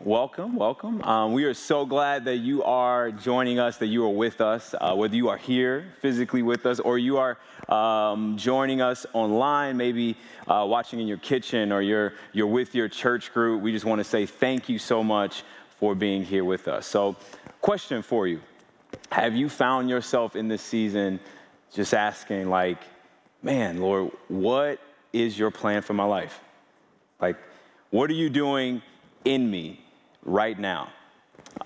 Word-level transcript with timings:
Welcome, 0.00 0.56
welcome. 0.56 1.02
Um, 1.02 1.32
we 1.32 1.44
are 1.44 1.54
so 1.54 1.86
glad 1.86 2.26
that 2.26 2.36
you 2.36 2.62
are 2.64 3.10
joining 3.10 3.58
us, 3.58 3.78
that 3.78 3.86
you 3.86 4.04
are 4.04 4.10
with 4.10 4.40
us, 4.40 4.74
uh, 4.78 4.94
whether 4.94 5.16
you 5.16 5.28
are 5.28 5.36
here 5.38 5.86
physically 6.00 6.42
with 6.42 6.66
us 6.66 6.80
or 6.80 6.98
you 6.98 7.16
are 7.18 7.38
um, 7.68 8.36
joining 8.36 8.80
us 8.82 9.06
online, 9.14 9.76
maybe 9.76 10.16
uh, 10.48 10.66
watching 10.68 11.00
in 11.00 11.06
your 11.06 11.16
kitchen 11.16 11.72
or 11.72 11.80
you're, 11.80 12.12
you're 12.32 12.46
with 12.46 12.74
your 12.74 12.88
church 12.88 13.32
group. 13.32 13.62
We 13.62 13.72
just 13.72 13.84
want 13.84 13.98
to 14.00 14.04
say 14.04 14.26
thank 14.26 14.68
you 14.68 14.78
so 14.78 15.02
much 15.02 15.44
for 15.78 15.94
being 15.94 16.24
here 16.24 16.44
with 16.44 16.68
us. 16.68 16.86
So, 16.86 17.16
question 17.60 18.02
for 18.02 18.26
you 18.26 18.40
Have 19.10 19.34
you 19.34 19.48
found 19.48 19.88
yourself 19.88 20.36
in 20.36 20.46
this 20.46 20.62
season 20.62 21.20
just 21.72 21.94
asking, 21.94 22.50
like, 22.50 22.78
man, 23.42 23.80
Lord, 23.80 24.10
what 24.28 24.78
is 25.12 25.38
your 25.38 25.50
plan 25.50 25.80
for 25.82 25.94
my 25.94 26.04
life? 26.04 26.40
Like, 27.18 27.36
what 27.90 28.10
are 28.10 28.14
you 28.14 28.28
doing? 28.28 28.82
in 29.26 29.50
me 29.50 29.80
right 30.26 30.58
now? 30.58 30.90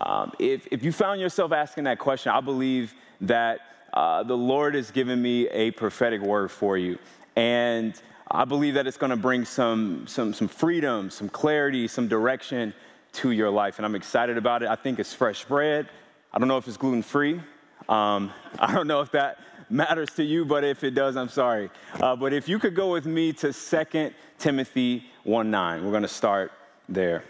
Um, 0.00 0.32
if, 0.38 0.68
if 0.70 0.84
you 0.84 0.92
found 0.92 1.20
yourself 1.20 1.52
asking 1.52 1.84
that 1.84 1.98
question, 1.98 2.30
I 2.30 2.40
believe 2.40 2.94
that 3.22 3.60
uh, 3.92 4.22
the 4.22 4.36
Lord 4.36 4.74
has 4.74 4.90
given 4.90 5.20
me 5.20 5.48
a 5.48 5.72
prophetic 5.72 6.20
word 6.20 6.50
for 6.50 6.78
you. 6.78 6.98
And 7.34 8.00
I 8.30 8.44
believe 8.44 8.74
that 8.74 8.86
it's 8.86 8.96
going 8.96 9.10
to 9.10 9.16
bring 9.16 9.44
some, 9.44 10.06
some, 10.06 10.32
some 10.32 10.46
freedom, 10.46 11.10
some 11.10 11.28
clarity, 11.28 11.88
some 11.88 12.06
direction 12.06 12.72
to 13.14 13.32
your 13.32 13.50
life. 13.50 13.78
And 13.78 13.86
I'm 13.86 13.96
excited 13.96 14.38
about 14.38 14.62
it. 14.62 14.68
I 14.68 14.76
think 14.76 15.00
it's 15.00 15.12
fresh 15.12 15.44
bread. 15.44 15.88
I 16.32 16.38
don't 16.38 16.46
know 16.46 16.58
if 16.58 16.68
it's 16.68 16.76
gluten 16.76 17.02
free. 17.02 17.40
Um, 17.88 18.32
I 18.58 18.72
don't 18.72 18.86
know 18.86 19.00
if 19.00 19.10
that 19.12 19.38
matters 19.68 20.10
to 20.16 20.24
you, 20.24 20.44
but 20.44 20.62
if 20.64 20.84
it 20.84 20.92
does, 20.92 21.16
I'm 21.16 21.28
sorry. 21.28 21.70
Uh, 21.94 22.14
but 22.14 22.32
if 22.32 22.48
you 22.48 22.58
could 22.58 22.74
go 22.74 22.92
with 22.92 23.06
me 23.06 23.32
to 23.34 23.52
2 23.52 24.12
Timothy 24.38 25.04
1 25.24 25.50
9, 25.50 25.84
we're 25.84 25.90
going 25.90 26.02
to 26.02 26.08
start 26.08 26.52
there. 26.88 27.24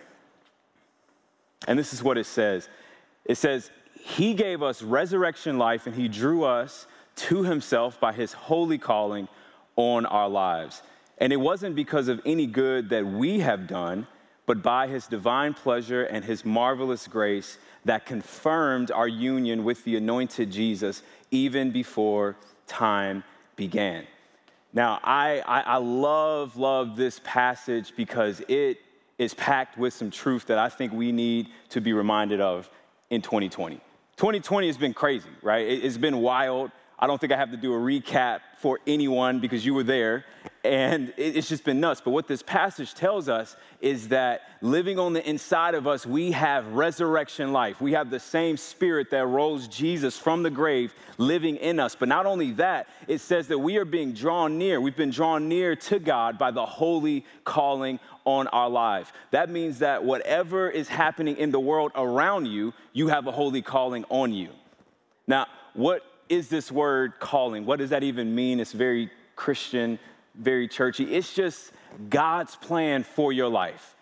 And 1.66 1.78
this 1.78 1.92
is 1.92 2.03
what 2.03 2.19
it 2.19 2.27
says 2.27 2.69
it 3.25 3.36
says, 3.36 3.70
He 3.94 4.34
gave 4.34 4.62
us 4.62 4.83
resurrection 4.83 5.58
life 5.58 5.86
and 5.86 5.94
He 5.94 6.08
drew 6.08 6.44
us 6.44 6.86
to 7.16 7.42
Himself 7.42 8.00
by 8.00 8.12
His 8.12 8.33
holy 8.33 8.78
calling 8.78 9.28
on 9.77 10.06
our 10.06 10.28
lives. 10.28 10.83
And 11.19 11.33
it 11.33 11.36
wasn't 11.36 11.77
because 11.77 12.08
of 12.08 12.20
any 12.25 12.47
good 12.47 12.88
that 12.91 13.06
we 13.06 13.41
have 13.41 13.66
done, 13.66 14.06
but 14.47 14.62
by 14.62 14.88
His 14.88 15.06
divine 15.06 15.55
pleasure 15.55 16.05
and 16.05 16.25
His 16.25 16.44
marvelous 16.44 17.06
grace 17.06 17.58
that 17.84 18.06
confirmed 18.06 18.91
our 18.91 19.08
union 19.08 19.64
with 19.64 19.84
the 19.84 19.97
anointed 19.97 20.50
Jesus 20.50 21.03
even 21.31 21.70
before 21.70 22.36
time 22.66 23.22
began. 23.56 24.06
Now, 24.72 25.00
I, 25.03 25.41
I, 25.41 25.61
I 25.61 25.77
love, 25.77 26.56
love 26.56 26.97
this 26.97 27.20
passage 27.25 27.92
because 27.97 28.41
it 28.48 28.78
is 29.21 29.35
packed 29.35 29.77
with 29.77 29.93
some 29.93 30.11
truth 30.11 30.47
that 30.47 30.57
I 30.57 30.71
think 30.71 30.95
we 30.95 31.13
need 31.13 31.49
to 31.69 31.83
be 31.83 31.93
reminded 31.93 32.41
of 32.41 32.71
in 33.11 33.21
2020. 33.21 33.77
2020 34.17 34.67
has 34.67 34.79
been 34.79 34.95
crazy, 34.95 35.29
right? 35.43 35.67
It's 35.67 35.99
been 35.99 36.23
wild. 36.23 36.71
I 37.03 37.06
don't 37.06 37.19
think 37.19 37.33
I 37.33 37.37
have 37.37 37.51
to 37.53 37.56
do 37.56 37.73
a 37.73 37.79
recap 37.79 38.41
for 38.59 38.79
anyone 38.87 39.41
because 39.41 39.65
you 39.65 39.73
were 39.73 39.83
there, 39.83 40.27
and 40.62 41.15
it's 41.17 41.48
just 41.48 41.65
been 41.65 41.81
nuts. 41.81 42.03
But 42.05 42.11
what 42.11 42.29
this 42.29 42.43
passage 42.43 42.93
tells 42.93 43.27
us 43.27 43.56
is 43.81 44.09
that 44.09 44.43
living 44.61 44.98
on 44.98 45.15
the 45.15 45.27
inside 45.27 45.75
of 45.75 45.87
us, 45.87 46.05
we 46.05 46.31
have 46.33 46.67
resurrection 46.75 47.55
life. 47.55 47.81
We 47.81 47.93
have 47.93 48.11
the 48.11 48.21
same 48.21 48.59
spirit 48.59 49.11
that 49.12 49.27
rose 49.27 49.67
Jesus 49.67 50.19
from 50.19 50.43
the 50.43 50.51
grave 50.51 50.93
living 51.16 51.56
in 51.56 51.81
us. 51.81 51.94
But 51.94 52.09
not 52.09 52.27
only 52.27 52.53
that, 52.53 52.88
it 53.09 53.22
says 53.22 53.49
that 53.49 53.59
we 53.59 53.78
are 53.78 53.87
being 53.87 54.12
drawn 54.12 54.59
near. 54.59 54.78
We've 54.78 54.94
been 54.94 55.09
drawn 55.09 55.49
near 55.49 55.75
to 55.77 55.99
God 55.99 56.38
by 56.38 56.50
the 56.50 56.67
holy 56.67 57.25
calling 57.44 57.99
on 58.27 58.47
our 58.49 58.69
life. 58.69 59.15
That 59.31 59.49
means 59.49 59.78
that 59.78 60.05
whatever 60.05 60.69
is 60.69 60.88
happening 60.88 61.38
in 61.38 61.50
the 61.50 61.61
world 61.61 61.93
around 61.94 62.44
you, 62.44 62.75
you 62.93 63.09
have 63.09 63.27
a 63.27 63.32
holy 63.32 63.62
calling 63.62 64.05
on 64.11 64.34
you. 64.34 64.50
Now, 65.27 65.47
what 65.72 66.05
is 66.31 66.49
this 66.49 66.73
word 66.73 67.19
calling? 67.19 67.67
What 67.67 67.81
does 67.81 67.91
that 67.91 68.05
even 68.05 68.35
mean? 68.35 68.61
It's 68.61 68.73
very 68.73 69.11
Christian, 69.37 69.99
very 70.37 70.69
churchy. 70.69 71.13
It's 71.15 71.35
just 71.35 71.73
God's 72.09 72.57
plan 72.57 73.03
for 73.03 73.33
your 73.33 73.49
life. 73.49 73.97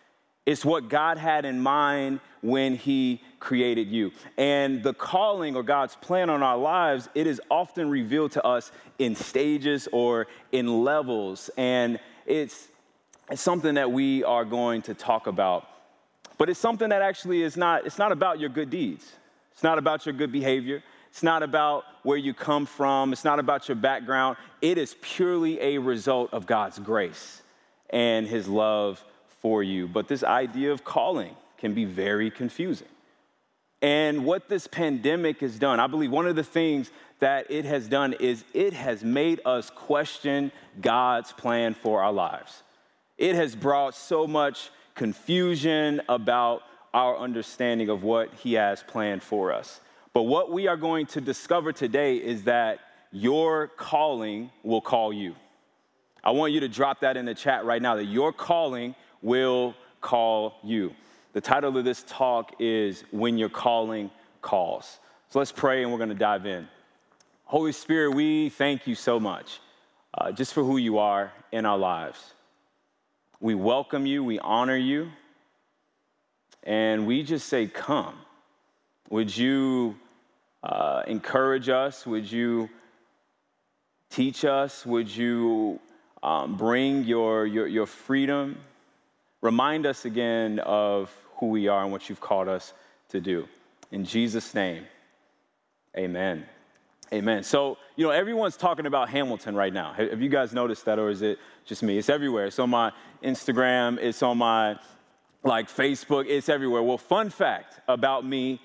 It's 0.44 0.64
what 0.64 0.88
God 0.88 1.18
had 1.18 1.44
in 1.44 1.60
mind 1.60 2.20
when 2.42 2.76
He 2.76 3.22
created 3.40 3.88
you. 3.88 4.12
And 4.36 4.82
the 4.82 4.94
calling 4.94 5.56
or 5.56 5.62
God's 5.62 5.96
plan 5.96 6.30
on 6.30 6.42
our 6.42 6.56
lives, 6.56 7.08
it 7.14 7.26
is 7.26 7.40
often 7.50 7.90
revealed 7.90 8.32
to 8.32 8.44
us 8.44 8.72
in 8.98 9.14
stages 9.14 9.88
or 9.90 10.26
in 10.52 10.84
levels. 10.84 11.50
And 11.56 11.98
it's, 12.26 12.68
it's 13.30 13.42
something 13.42 13.74
that 13.74 13.90
we 13.90 14.22
are 14.24 14.44
going 14.44 14.82
to 14.82 14.94
talk 14.94 15.26
about. 15.26 15.66
But 16.36 16.48
it's 16.48 16.60
something 16.60 16.90
that 16.90 17.02
actually 17.02 17.42
is 17.42 17.56
not, 17.56 17.86
it's 17.86 17.98
not 17.98 18.12
about 18.12 18.38
your 18.38 18.50
good 18.50 18.70
deeds. 18.70 19.12
It's 19.52 19.62
not 19.62 19.78
about 19.78 20.06
your 20.06 20.12
good 20.12 20.30
behavior. 20.30 20.82
It's 21.10 21.22
not 21.22 21.42
about 21.42 21.84
where 22.02 22.16
you 22.16 22.34
come 22.34 22.66
from, 22.66 23.12
it's 23.12 23.24
not 23.24 23.38
about 23.38 23.68
your 23.68 23.76
background. 23.76 24.36
It 24.60 24.78
is 24.78 24.96
purely 25.00 25.60
a 25.60 25.78
result 25.78 26.32
of 26.32 26.46
God's 26.46 26.78
grace 26.78 27.42
and 27.90 28.26
His 28.26 28.48
love 28.48 29.02
for 29.40 29.62
you. 29.62 29.88
But 29.88 30.08
this 30.08 30.22
idea 30.22 30.72
of 30.72 30.84
calling 30.84 31.34
can 31.56 31.74
be 31.74 31.84
very 31.84 32.30
confusing. 32.30 32.88
And 33.80 34.24
what 34.24 34.48
this 34.48 34.66
pandemic 34.66 35.40
has 35.40 35.58
done, 35.58 35.78
I 35.78 35.86
believe 35.86 36.10
one 36.10 36.26
of 36.26 36.36
the 36.36 36.44
things 36.44 36.90
that 37.20 37.50
it 37.50 37.64
has 37.64 37.88
done 37.88 38.12
is 38.14 38.44
it 38.54 38.72
has 38.72 39.04
made 39.04 39.40
us 39.44 39.70
question 39.70 40.52
God's 40.80 41.32
plan 41.32 41.74
for 41.74 42.02
our 42.02 42.12
lives. 42.12 42.62
It 43.16 43.34
has 43.34 43.54
brought 43.54 43.94
so 43.94 44.26
much 44.26 44.70
confusion 44.94 46.00
about 46.08 46.62
our 46.94 47.16
understanding 47.16 47.88
of 47.88 48.02
what 48.02 48.32
He 48.34 48.54
has 48.54 48.82
planned 48.82 49.22
for 49.22 49.52
us. 49.52 49.80
But 50.18 50.24
what 50.24 50.50
we 50.50 50.66
are 50.66 50.76
going 50.76 51.06
to 51.06 51.20
discover 51.20 51.72
today 51.72 52.16
is 52.16 52.42
that 52.42 52.80
your 53.12 53.68
calling 53.68 54.50
will 54.64 54.80
call 54.80 55.12
you. 55.12 55.36
I 56.24 56.32
want 56.32 56.52
you 56.52 56.58
to 56.58 56.68
drop 56.68 57.02
that 57.02 57.16
in 57.16 57.24
the 57.24 57.36
chat 57.36 57.64
right 57.64 57.80
now 57.80 57.94
that 57.94 58.06
your 58.06 58.32
calling 58.32 58.96
will 59.22 59.76
call 60.00 60.56
you. 60.64 60.92
The 61.34 61.40
title 61.40 61.78
of 61.78 61.84
this 61.84 62.04
talk 62.08 62.52
is 62.58 63.04
When 63.12 63.38
Your 63.38 63.48
Calling 63.48 64.10
Calls. 64.42 64.98
So 65.28 65.38
let's 65.38 65.52
pray 65.52 65.84
and 65.84 65.92
we're 65.92 65.98
going 65.98 66.08
to 66.08 66.16
dive 66.16 66.46
in. 66.46 66.66
Holy 67.44 67.70
Spirit, 67.70 68.10
we 68.10 68.48
thank 68.48 68.88
you 68.88 68.96
so 68.96 69.20
much 69.20 69.60
uh, 70.14 70.32
just 70.32 70.52
for 70.52 70.64
who 70.64 70.78
you 70.78 70.98
are 70.98 71.32
in 71.52 71.64
our 71.64 71.78
lives. 71.78 72.34
We 73.38 73.54
welcome 73.54 74.04
you, 74.04 74.24
we 74.24 74.40
honor 74.40 74.76
you, 74.76 75.12
and 76.64 77.06
we 77.06 77.22
just 77.22 77.46
say, 77.46 77.68
Come. 77.68 78.16
Would 79.10 79.34
you 79.34 79.96
uh, 80.68 81.02
encourage 81.06 81.68
us? 81.68 82.06
Would 82.06 82.30
you 82.30 82.68
teach 84.10 84.44
us? 84.44 84.84
Would 84.84 85.14
you 85.14 85.80
um, 86.22 86.56
bring 86.56 87.04
your, 87.04 87.46
your, 87.46 87.66
your 87.66 87.86
freedom? 87.86 88.58
Remind 89.40 89.86
us 89.86 90.04
again 90.04 90.58
of 90.60 91.14
who 91.36 91.46
we 91.46 91.68
are 91.68 91.82
and 91.82 91.92
what 91.92 92.08
you've 92.08 92.20
called 92.20 92.48
us 92.48 92.74
to 93.10 93.20
do. 93.20 93.48
In 93.90 94.04
Jesus' 94.04 94.54
name, 94.54 94.84
amen. 95.96 96.44
Amen. 97.10 97.42
So, 97.42 97.78
you 97.96 98.04
know, 98.04 98.10
everyone's 98.10 98.58
talking 98.58 98.84
about 98.84 99.08
Hamilton 99.08 99.54
right 99.54 99.72
now. 99.72 99.94
Have 99.94 100.20
you 100.20 100.28
guys 100.28 100.52
noticed 100.52 100.84
that, 100.84 100.98
or 100.98 101.08
is 101.08 101.22
it 101.22 101.38
just 101.64 101.82
me? 101.82 101.96
It's 101.96 102.10
everywhere. 102.10 102.44
It's 102.44 102.58
on 102.58 102.68
my 102.68 102.92
Instagram, 103.22 103.98
it's 103.98 104.22
on 104.22 104.36
my 104.36 104.76
like 105.42 105.68
Facebook, 105.68 106.26
it's 106.28 106.50
everywhere. 106.50 106.82
Well, 106.82 106.98
fun 106.98 107.30
fact 107.30 107.80
about 107.88 108.26
me 108.26 108.60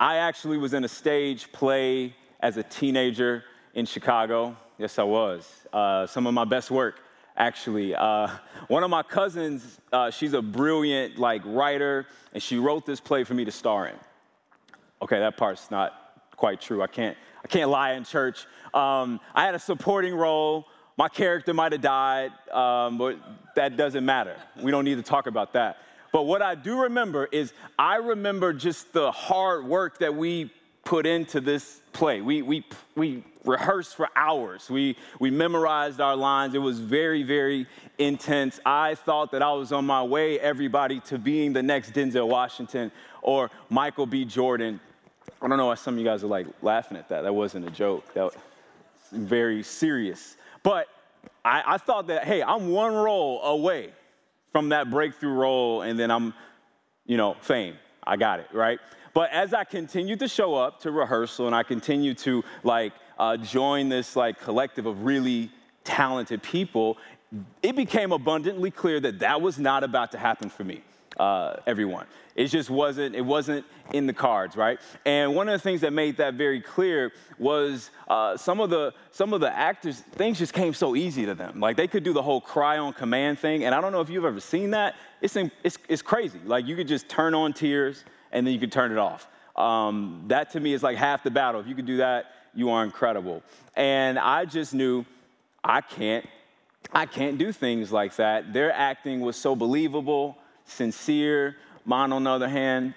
I 0.00 0.18
actually 0.18 0.58
was 0.58 0.74
in 0.74 0.84
a 0.84 0.88
stage 0.88 1.50
play 1.50 2.14
as 2.38 2.56
a 2.56 2.62
teenager 2.62 3.42
in 3.74 3.84
Chicago. 3.84 4.56
Yes, 4.78 4.96
I 4.96 5.02
was. 5.02 5.66
Uh, 5.72 6.06
some 6.06 6.28
of 6.28 6.34
my 6.34 6.44
best 6.44 6.70
work, 6.70 7.00
actually. 7.36 7.96
Uh, 7.96 8.28
one 8.68 8.84
of 8.84 8.90
my 8.90 9.02
cousins, 9.02 9.80
uh, 9.92 10.08
she's 10.10 10.34
a 10.34 10.42
brilliant 10.42 11.18
like 11.18 11.42
writer, 11.44 12.06
and 12.32 12.40
she 12.40 12.58
wrote 12.58 12.86
this 12.86 13.00
play 13.00 13.24
for 13.24 13.34
me 13.34 13.44
to 13.44 13.50
star 13.50 13.88
in. 13.88 13.96
Okay, 15.02 15.18
that 15.18 15.36
part's 15.36 15.68
not 15.68 16.30
quite 16.36 16.60
true. 16.60 16.80
I 16.80 16.86
can't, 16.86 17.16
I 17.44 17.48
can't 17.48 17.68
lie 17.68 17.94
in 17.94 18.04
church. 18.04 18.46
Um, 18.72 19.18
I 19.34 19.44
had 19.44 19.56
a 19.56 19.58
supporting 19.58 20.14
role. 20.14 20.66
My 20.96 21.08
character 21.08 21.52
might 21.52 21.72
have 21.72 21.80
died, 21.80 22.30
um, 22.52 22.98
but 22.98 23.18
that 23.56 23.76
doesn't 23.76 24.04
matter. 24.04 24.36
We 24.62 24.70
don't 24.70 24.84
need 24.84 24.96
to 24.96 25.02
talk 25.02 25.26
about 25.26 25.52
that. 25.54 25.78
But 26.12 26.22
what 26.22 26.42
I 26.42 26.54
do 26.54 26.82
remember 26.82 27.28
is 27.30 27.52
I 27.78 27.96
remember 27.96 28.52
just 28.52 28.92
the 28.92 29.12
hard 29.12 29.64
work 29.64 29.98
that 29.98 30.14
we 30.14 30.50
put 30.84 31.06
into 31.06 31.40
this 31.40 31.82
play. 31.92 32.22
We, 32.22 32.40
we, 32.40 32.64
we 32.96 33.22
rehearsed 33.44 33.94
for 33.94 34.08
hours. 34.16 34.70
We, 34.70 34.96
we 35.20 35.30
memorized 35.30 36.00
our 36.00 36.16
lines. 36.16 36.54
It 36.54 36.58
was 36.58 36.78
very, 36.78 37.22
very 37.22 37.66
intense. 37.98 38.58
I 38.64 38.94
thought 38.94 39.32
that 39.32 39.42
I 39.42 39.52
was 39.52 39.70
on 39.70 39.84
my 39.84 40.02
way, 40.02 40.40
everybody, 40.40 41.00
to 41.00 41.18
being 41.18 41.52
the 41.52 41.62
next 41.62 41.92
Denzel 41.92 42.26
Washington 42.26 42.90
or 43.20 43.50
Michael 43.68 44.06
B. 44.06 44.24
Jordan. 44.24 44.80
I 45.42 45.48
don't 45.48 45.58
know 45.58 45.66
why 45.66 45.74
some 45.74 45.94
of 45.94 46.00
you 46.00 46.06
guys 46.06 46.24
are 46.24 46.28
like 46.28 46.46
laughing 46.62 46.96
at 46.96 47.08
that. 47.10 47.22
That 47.22 47.34
wasn't 47.34 47.66
a 47.66 47.70
joke. 47.70 48.14
That 48.14 48.24
was 48.24 48.36
very 49.12 49.62
serious. 49.62 50.36
But 50.62 50.86
I, 51.44 51.62
I 51.66 51.78
thought 51.78 52.06
that, 52.06 52.24
hey, 52.24 52.42
I'm 52.42 52.70
one 52.70 52.94
role 52.94 53.42
away 53.42 53.92
from 54.52 54.70
that 54.70 54.90
breakthrough 54.90 55.32
role, 55.32 55.82
and 55.82 55.98
then 55.98 56.10
I'm, 56.10 56.34
you 57.06 57.16
know, 57.16 57.34
fame. 57.40 57.76
I 58.02 58.16
got 58.16 58.40
it, 58.40 58.48
right? 58.52 58.78
But 59.12 59.30
as 59.30 59.52
I 59.52 59.64
continued 59.64 60.20
to 60.20 60.28
show 60.28 60.54
up 60.54 60.80
to 60.80 60.90
rehearsal 60.90 61.46
and 61.46 61.54
I 61.54 61.62
continued 61.62 62.18
to 62.18 62.44
like 62.62 62.92
uh, 63.18 63.36
join 63.36 63.88
this 63.88 64.16
like 64.16 64.40
collective 64.40 64.86
of 64.86 65.04
really 65.04 65.50
talented 65.84 66.42
people, 66.42 66.96
it 67.62 67.76
became 67.76 68.12
abundantly 68.12 68.70
clear 68.70 69.00
that 69.00 69.18
that 69.18 69.40
was 69.40 69.58
not 69.58 69.84
about 69.84 70.12
to 70.12 70.18
happen 70.18 70.48
for 70.48 70.64
me. 70.64 70.82
Uh, 71.18 71.56
everyone. 71.66 72.06
It 72.36 72.46
just 72.46 72.70
wasn't, 72.70 73.16
it 73.16 73.24
wasn't 73.24 73.66
in 73.92 74.06
the 74.06 74.12
cards, 74.12 74.56
right? 74.56 74.78
And 75.04 75.34
one 75.34 75.48
of 75.48 75.52
the 75.52 75.58
things 75.58 75.80
that 75.80 75.92
made 75.92 76.18
that 76.18 76.34
very 76.34 76.60
clear 76.60 77.10
was 77.36 77.90
uh, 78.06 78.36
some 78.36 78.60
of 78.60 78.70
the 78.70 78.94
some 79.10 79.32
of 79.32 79.40
the 79.40 79.52
actors, 79.52 79.98
things 79.98 80.38
just 80.38 80.52
came 80.52 80.72
so 80.72 80.94
easy 80.94 81.26
to 81.26 81.34
them. 81.34 81.58
Like 81.58 81.76
they 81.76 81.88
could 81.88 82.04
do 82.04 82.12
the 82.12 82.22
whole 82.22 82.40
cry 82.40 82.78
on 82.78 82.92
command 82.92 83.40
thing. 83.40 83.64
And 83.64 83.74
I 83.74 83.80
don't 83.80 83.90
know 83.90 84.00
if 84.00 84.08
you've 84.08 84.24
ever 84.24 84.38
seen 84.38 84.70
that. 84.70 84.94
It's, 85.20 85.36
it's, 85.64 85.78
it's 85.88 86.02
crazy. 86.02 86.38
Like 86.44 86.68
you 86.68 86.76
could 86.76 86.86
just 86.86 87.08
turn 87.08 87.34
on 87.34 87.52
tears 87.52 88.04
and 88.30 88.46
then 88.46 88.54
you 88.54 88.60
could 88.60 88.70
turn 88.70 88.92
it 88.92 88.98
off. 88.98 89.26
Um, 89.56 90.22
that 90.28 90.50
to 90.50 90.60
me 90.60 90.72
is 90.72 90.84
like 90.84 90.96
half 90.96 91.24
the 91.24 91.32
battle. 91.32 91.60
If 91.60 91.66
you 91.66 91.74
could 91.74 91.86
do 91.86 91.96
that, 91.96 92.26
you 92.54 92.70
are 92.70 92.84
incredible. 92.84 93.42
And 93.74 94.16
I 94.16 94.44
just 94.44 94.72
knew 94.72 95.04
I 95.64 95.80
can't, 95.80 96.24
I 96.92 97.06
can't 97.06 97.38
do 97.38 97.50
things 97.50 97.90
like 97.90 98.14
that. 98.16 98.52
Their 98.52 98.72
acting 98.72 99.20
was 99.20 99.36
so 99.36 99.56
believable, 99.56 100.38
sincere. 100.68 101.56
Mine, 101.84 102.12
on 102.12 102.24
the 102.24 102.30
other 102.30 102.48
hand, 102.48 102.94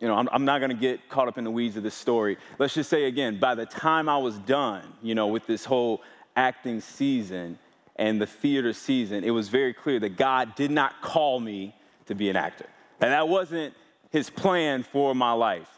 you 0.00 0.08
know, 0.08 0.14
I'm, 0.14 0.28
I'm 0.32 0.44
not 0.44 0.58
going 0.60 0.70
to 0.70 0.76
get 0.76 1.08
caught 1.08 1.28
up 1.28 1.38
in 1.38 1.44
the 1.44 1.50
weeds 1.50 1.76
of 1.76 1.82
this 1.82 1.94
story. 1.94 2.38
Let's 2.58 2.74
just 2.74 2.88
say 2.88 3.04
again, 3.04 3.38
by 3.38 3.54
the 3.54 3.66
time 3.66 4.08
I 4.08 4.18
was 4.18 4.38
done, 4.38 4.82
you 5.02 5.14
know, 5.14 5.26
with 5.26 5.46
this 5.46 5.64
whole 5.64 6.02
acting 6.36 6.80
season 6.80 7.58
and 7.96 8.20
the 8.20 8.26
theater 8.26 8.72
season, 8.72 9.24
it 9.24 9.30
was 9.30 9.48
very 9.48 9.74
clear 9.74 10.00
that 10.00 10.16
God 10.16 10.54
did 10.54 10.70
not 10.70 11.02
call 11.02 11.38
me 11.38 11.74
to 12.06 12.14
be 12.14 12.30
an 12.30 12.36
actor. 12.36 12.66
And 13.00 13.12
that 13.12 13.28
wasn't 13.28 13.74
his 14.10 14.30
plan 14.30 14.82
for 14.82 15.14
my 15.14 15.32
life. 15.32 15.68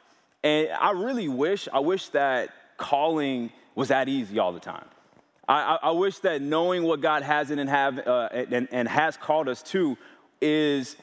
And 0.44 0.68
I 0.70 0.92
really 0.92 1.28
wish, 1.28 1.68
I 1.72 1.80
wish 1.80 2.08
that 2.10 2.50
calling 2.76 3.50
was 3.74 3.88
that 3.88 4.08
easy 4.08 4.38
all 4.38 4.52
the 4.52 4.60
time. 4.60 4.84
I, 5.48 5.62
I, 5.62 5.78
I 5.82 5.90
wish 5.90 6.18
that 6.20 6.42
knowing 6.42 6.84
what 6.84 7.00
God 7.00 7.22
has 7.22 7.50
and, 7.50 7.68
have, 7.68 7.98
uh, 7.98 8.28
and, 8.32 8.68
and 8.70 8.88
has 8.88 9.16
called 9.16 9.48
us 9.48 9.62
to 9.64 9.96
is, 10.40 10.96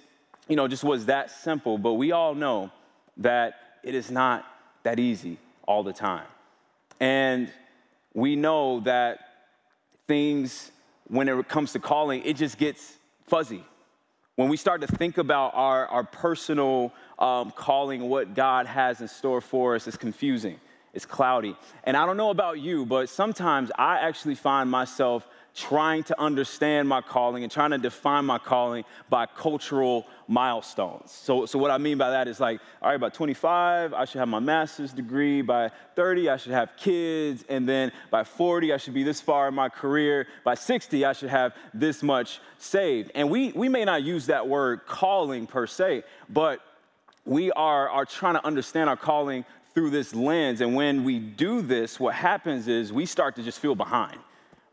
you 0.49 0.55
know, 0.55 0.67
just 0.67 0.83
was 0.83 1.05
that 1.05 1.31
simple. 1.31 1.77
But 1.77 1.93
we 1.93 2.11
all 2.11 2.35
know 2.35 2.71
that 3.17 3.53
it 3.83 3.95
is 3.95 4.11
not 4.11 4.45
that 4.83 4.99
easy 4.99 5.37
all 5.65 5.83
the 5.83 5.93
time. 5.93 6.25
And 6.99 7.49
we 8.13 8.35
know 8.35 8.81
that 8.81 9.19
things, 10.07 10.71
when 11.07 11.29
it 11.29 11.47
comes 11.47 11.71
to 11.73 11.79
calling, 11.79 12.23
it 12.25 12.35
just 12.35 12.57
gets 12.57 12.97
fuzzy. 13.27 13.63
When 14.35 14.49
we 14.49 14.57
start 14.57 14.81
to 14.81 14.87
think 14.87 15.17
about 15.17 15.51
our, 15.53 15.87
our 15.87 16.03
personal 16.03 16.93
um, 17.19 17.51
calling, 17.51 18.09
what 18.09 18.33
God 18.33 18.65
has 18.65 18.99
in 19.01 19.07
store 19.07 19.41
for 19.41 19.75
us, 19.75 19.87
it's 19.87 19.97
confusing 19.97 20.59
it's 20.99 21.05
cloudy. 21.05 21.55
And 21.85 21.95
I 21.95 22.05
don't 22.05 22.17
know 22.17 22.29
about 22.29 22.59
you, 22.59 22.85
but 22.85 23.07
sometimes 23.07 23.71
I 23.77 23.99
actually 23.99 24.35
find 24.35 24.69
myself 24.69 25.25
trying 25.55 26.03
to 26.03 26.19
understand 26.19 26.89
my 26.89 26.99
calling 26.99 27.43
and 27.43 27.49
trying 27.49 27.71
to 27.71 27.77
define 27.77 28.25
my 28.25 28.37
calling 28.37 28.83
by 29.09 29.25
cultural 29.25 30.05
milestones. 30.27 31.09
So, 31.09 31.45
so 31.45 31.57
what 31.57 31.71
I 31.71 31.77
mean 31.77 31.97
by 31.97 32.09
that 32.09 32.27
is 32.27 32.41
like, 32.41 32.59
all 32.81 32.89
right, 32.89 32.99
by 32.99 33.07
25, 33.07 33.93
I 33.93 34.03
should 34.03 34.19
have 34.19 34.27
my 34.27 34.39
master's 34.39 34.91
degree. 34.91 35.41
By 35.41 35.71
30, 35.95 36.29
I 36.29 36.35
should 36.35 36.51
have 36.51 36.75
kids. 36.75 37.45
And 37.47 37.67
then 37.67 37.93
by 38.11 38.25
40, 38.25 38.73
I 38.73 38.77
should 38.77 38.93
be 38.93 39.03
this 39.03 39.21
far 39.21 39.47
in 39.47 39.53
my 39.53 39.69
career. 39.69 40.27
By 40.43 40.55
60, 40.55 41.05
I 41.05 41.13
should 41.13 41.29
have 41.29 41.55
this 41.73 42.03
much 42.03 42.41
saved. 42.57 43.11
And 43.15 43.29
we, 43.29 43.53
we 43.53 43.69
may 43.69 43.85
not 43.85 44.03
use 44.03 44.25
that 44.25 44.49
word 44.49 44.85
calling 44.85 45.47
per 45.47 45.65
se, 45.65 46.03
but 46.27 46.59
we 47.23 47.51
are, 47.51 47.89
are 47.89 48.05
trying 48.05 48.33
to 48.33 48.45
understand 48.45 48.89
our 48.89 48.97
calling 48.97 49.45
through 49.79 49.89
this 49.89 50.13
lens. 50.13 50.59
And 50.59 50.75
when 50.75 51.05
we 51.05 51.19
do 51.19 51.61
this, 51.61 52.01
what 52.01 52.13
happens 52.13 52.67
is 52.67 52.91
we 52.91 53.05
start 53.05 53.37
to 53.37 53.43
just 53.43 53.61
feel 53.61 53.75
behind. 53.75 54.19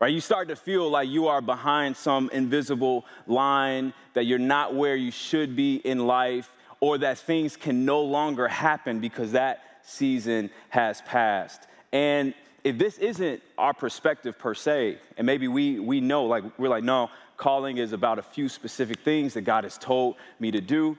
Right? 0.01 0.13
You 0.13 0.19
start 0.19 0.49
to 0.49 0.55
feel 0.57 0.89
like 0.89 1.07
you 1.07 1.29
are 1.29 1.39
behind 1.39 1.95
some 1.95 2.29
invisible 2.33 3.05
line, 3.25 3.93
that 4.15 4.25
you're 4.25 4.37
not 4.37 4.75
where 4.75 4.97
you 4.97 5.11
should 5.11 5.55
be 5.55 5.77
in 5.77 6.07
life, 6.07 6.51
or 6.81 6.97
that 6.97 7.19
things 7.19 7.55
can 7.55 7.85
no 7.85 8.01
longer 8.01 8.49
happen 8.49 8.99
because 8.99 9.31
that 9.31 9.79
season 9.81 10.49
has 10.67 10.99
passed. 11.03 11.61
And 11.93 12.33
if 12.65 12.77
this 12.77 12.97
isn't 12.97 13.41
our 13.57 13.73
perspective 13.73 14.37
per 14.37 14.53
se, 14.53 14.97
and 15.15 15.25
maybe 15.25 15.47
we, 15.47 15.79
we 15.79 16.01
know, 16.01 16.25
like, 16.25 16.43
we're 16.59 16.67
like, 16.67 16.83
no, 16.83 17.09
calling 17.37 17.77
is 17.77 17.93
about 17.93 18.19
a 18.19 18.23
few 18.23 18.49
specific 18.49 18.99
things 19.05 19.35
that 19.35 19.43
God 19.43 19.63
has 19.63 19.77
told 19.77 20.17
me 20.37 20.51
to 20.51 20.59
do. 20.59 20.97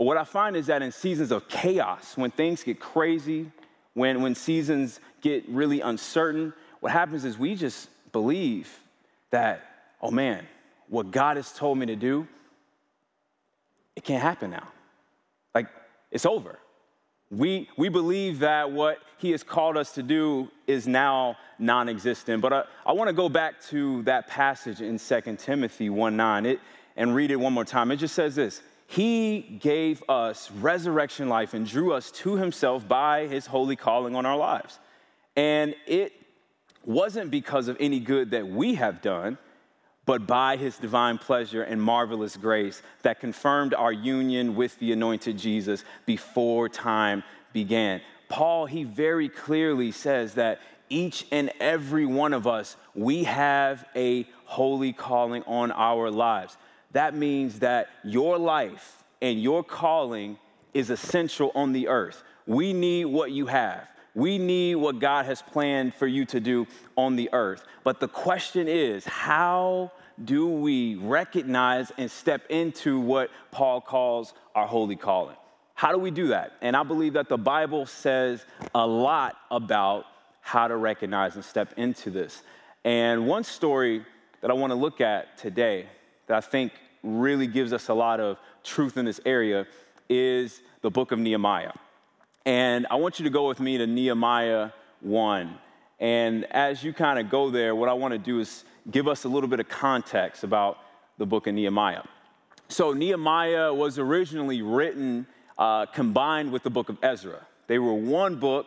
But 0.00 0.06
what 0.06 0.16
I 0.16 0.24
find 0.24 0.56
is 0.56 0.68
that 0.68 0.80
in 0.80 0.92
seasons 0.92 1.30
of 1.30 1.46
chaos, 1.46 2.16
when 2.16 2.30
things 2.30 2.62
get 2.62 2.80
crazy, 2.80 3.52
when, 3.92 4.22
when 4.22 4.34
seasons 4.34 4.98
get 5.20 5.46
really 5.46 5.82
uncertain, 5.82 6.54
what 6.80 6.90
happens 6.90 7.26
is 7.26 7.36
we 7.36 7.54
just 7.54 7.90
believe 8.10 8.80
that, 9.28 9.60
oh 10.00 10.10
man, 10.10 10.48
what 10.88 11.10
God 11.10 11.36
has 11.36 11.52
told 11.52 11.76
me 11.76 11.84
to 11.84 11.96
do, 11.96 12.26
it 13.94 14.02
can't 14.02 14.22
happen 14.22 14.50
now. 14.50 14.68
Like, 15.54 15.66
it's 16.10 16.24
over. 16.24 16.58
We, 17.30 17.68
we 17.76 17.90
believe 17.90 18.38
that 18.38 18.72
what 18.72 19.00
he 19.18 19.32
has 19.32 19.42
called 19.42 19.76
us 19.76 19.92
to 19.92 20.02
do 20.02 20.48
is 20.66 20.88
now 20.88 21.36
non 21.58 21.90
existent. 21.90 22.40
But 22.40 22.54
I, 22.54 22.64
I 22.86 22.92
want 22.92 23.08
to 23.08 23.14
go 23.14 23.28
back 23.28 23.60
to 23.64 24.02
that 24.04 24.28
passage 24.28 24.80
in 24.80 24.98
2 24.98 25.36
Timothy 25.36 25.90
1 25.90 26.16
9 26.16 26.46
it, 26.46 26.58
and 26.96 27.14
read 27.14 27.30
it 27.30 27.36
one 27.36 27.52
more 27.52 27.66
time. 27.66 27.90
It 27.90 27.96
just 27.96 28.14
says 28.14 28.34
this 28.34 28.62
he 28.90 29.42
gave 29.60 30.02
us 30.08 30.50
resurrection 30.50 31.28
life 31.28 31.54
and 31.54 31.64
drew 31.64 31.92
us 31.92 32.10
to 32.10 32.34
himself 32.34 32.88
by 32.88 33.28
his 33.28 33.46
holy 33.46 33.76
calling 33.76 34.16
on 34.16 34.26
our 34.26 34.36
lives. 34.36 34.80
And 35.36 35.76
it 35.86 36.12
wasn't 36.84 37.30
because 37.30 37.68
of 37.68 37.76
any 37.78 38.00
good 38.00 38.32
that 38.32 38.48
we 38.48 38.74
have 38.74 39.00
done, 39.00 39.38
but 40.06 40.26
by 40.26 40.56
his 40.56 40.76
divine 40.76 41.18
pleasure 41.18 41.62
and 41.62 41.80
marvelous 41.80 42.36
grace 42.36 42.82
that 43.02 43.20
confirmed 43.20 43.74
our 43.74 43.92
union 43.92 44.56
with 44.56 44.76
the 44.80 44.90
anointed 44.90 45.38
Jesus 45.38 45.84
before 46.04 46.68
time 46.68 47.22
began. 47.52 48.00
Paul, 48.28 48.66
he 48.66 48.82
very 48.82 49.28
clearly 49.28 49.92
says 49.92 50.34
that 50.34 50.58
each 50.88 51.28
and 51.30 51.52
every 51.60 52.06
one 52.06 52.32
of 52.32 52.48
us, 52.48 52.76
we 52.96 53.22
have 53.22 53.84
a 53.94 54.26
holy 54.46 54.92
calling 54.92 55.44
on 55.44 55.70
our 55.70 56.10
lives 56.10 56.56
that 56.92 57.14
means 57.14 57.60
that 57.60 57.88
your 58.04 58.38
life 58.38 59.02
and 59.22 59.40
your 59.40 59.62
calling 59.62 60.38
is 60.74 60.90
essential 60.90 61.52
on 61.54 61.72
the 61.72 61.88
earth. 61.88 62.22
We 62.46 62.72
need 62.72 63.06
what 63.06 63.30
you 63.32 63.46
have. 63.46 63.88
We 64.14 64.38
need 64.38 64.74
what 64.76 64.98
God 64.98 65.26
has 65.26 65.40
planned 65.40 65.94
for 65.94 66.06
you 66.06 66.24
to 66.26 66.40
do 66.40 66.66
on 66.96 67.16
the 67.16 67.30
earth. 67.32 67.64
But 67.84 68.00
the 68.00 68.08
question 68.08 68.66
is, 68.66 69.04
how 69.04 69.92
do 70.24 70.48
we 70.48 70.96
recognize 70.96 71.92
and 71.96 72.10
step 72.10 72.42
into 72.50 72.98
what 72.98 73.30
Paul 73.50 73.80
calls 73.80 74.34
our 74.54 74.66
holy 74.66 74.96
calling? 74.96 75.36
How 75.74 75.92
do 75.92 75.98
we 75.98 76.10
do 76.10 76.28
that? 76.28 76.52
And 76.60 76.76
I 76.76 76.82
believe 76.82 77.14
that 77.14 77.28
the 77.28 77.38
Bible 77.38 77.86
says 77.86 78.44
a 78.74 78.86
lot 78.86 79.36
about 79.50 80.06
how 80.40 80.66
to 80.68 80.76
recognize 80.76 81.36
and 81.36 81.44
step 81.44 81.72
into 81.76 82.10
this. 82.10 82.42
And 82.84 83.26
one 83.26 83.44
story 83.44 84.04
that 84.40 84.50
I 84.50 84.54
want 84.54 84.72
to 84.72 84.74
look 84.74 85.00
at 85.00 85.38
today 85.38 85.86
that 86.30 86.36
I 86.36 86.40
think 86.40 86.72
really 87.02 87.48
gives 87.48 87.72
us 87.72 87.88
a 87.88 87.94
lot 87.94 88.20
of 88.20 88.38
truth 88.62 88.96
in 88.96 89.04
this 89.04 89.18
area 89.26 89.66
is 90.08 90.62
the 90.80 90.88
book 90.88 91.10
of 91.10 91.18
Nehemiah. 91.18 91.72
And 92.46 92.86
I 92.88 92.94
want 92.94 93.18
you 93.18 93.24
to 93.24 93.30
go 93.30 93.48
with 93.48 93.58
me 93.58 93.78
to 93.78 93.86
Nehemiah 93.88 94.70
1. 95.00 95.58
And 95.98 96.44
as 96.52 96.84
you 96.84 96.92
kind 96.92 97.18
of 97.18 97.30
go 97.30 97.50
there, 97.50 97.74
what 97.74 97.88
I 97.88 97.94
want 97.94 98.12
to 98.12 98.18
do 98.18 98.38
is 98.38 98.64
give 98.92 99.08
us 99.08 99.24
a 99.24 99.28
little 99.28 99.48
bit 99.48 99.58
of 99.58 99.68
context 99.68 100.44
about 100.44 100.78
the 101.18 101.26
book 101.26 101.48
of 101.48 101.54
Nehemiah. 101.54 102.04
So, 102.68 102.92
Nehemiah 102.92 103.74
was 103.74 103.98
originally 103.98 104.62
written 104.62 105.26
uh, 105.58 105.86
combined 105.86 106.52
with 106.52 106.62
the 106.62 106.70
book 106.70 106.88
of 106.88 106.96
Ezra. 107.02 107.44
They 107.66 107.80
were 107.80 107.94
one 107.94 108.36
book 108.36 108.66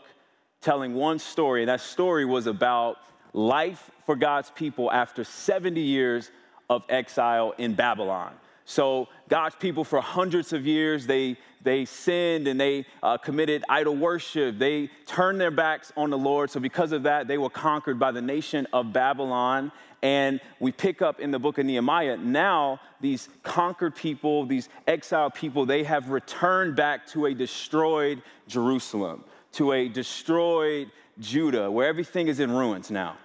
telling 0.59 0.95
one 0.95 1.17
story, 1.17 1.61
and 1.61 1.69
that 1.69 1.79
story 1.79 2.25
was 2.25 2.45
about 2.45 2.97
life 3.31 3.89
for 4.05 4.17
God's 4.17 4.51
people 4.51 4.91
after 4.91 5.23
70 5.23 5.79
years 5.79 6.29
of 6.69 6.83
exile 6.89 7.53
in 7.57 7.73
Babylon. 7.73 8.33
So 8.65 9.09
God's 9.27 9.55
people 9.55 9.83
for 9.83 9.99
hundreds 9.99 10.53
of 10.53 10.65
years, 10.65 11.05
they, 11.05 11.37
they 11.61 11.85
sinned 11.85 12.47
and 12.47 12.59
they 12.59 12.85
uh, 13.01 13.17
committed 13.17 13.63
idol 13.67 13.95
worship. 13.95 14.57
They 14.57 14.89
turned 15.05 15.39
their 15.39 15.51
backs 15.51 15.91
on 15.97 16.09
the 16.09 16.17
Lord. 16.17 16.49
So 16.49 16.59
because 16.59 16.91
of 16.91 17.03
that, 17.03 17.27
they 17.27 17.37
were 17.37 17.49
conquered 17.49 17.99
by 17.99 18.11
the 18.11 18.21
nation 18.21 18.67
of 18.71 18.93
Babylon. 18.93 19.71
And 20.01 20.39
we 20.59 20.71
pick 20.71 21.01
up 21.01 21.19
in 21.19 21.31
the 21.31 21.39
book 21.39 21.57
of 21.57 21.65
Nehemiah, 21.65 22.17
now 22.17 22.79
these 22.99 23.29
conquered 23.41 23.95
people, 23.95 24.45
these 24.45 24.67
exiled 24.85 25.33
people, 25.33 25.65
they 25.65 25.83
have 25.83 26.09
returned 26.09 26.75
back 26.75 27.07
to 27.07 27.27
a 27.27 27.33
destroyed 27.33 28.21
Jerusalem, 28.47 29.23
to 29.53 29.71
a 29.71 29.87
destroyed 29.87 30.91
Judah, 31.19 31.71
where 31.71 31.87
everything 31.87 32.27
is 32.27 32.41
in 32.41 32.51
ruins 32.51 32.91
now 32.91 33.17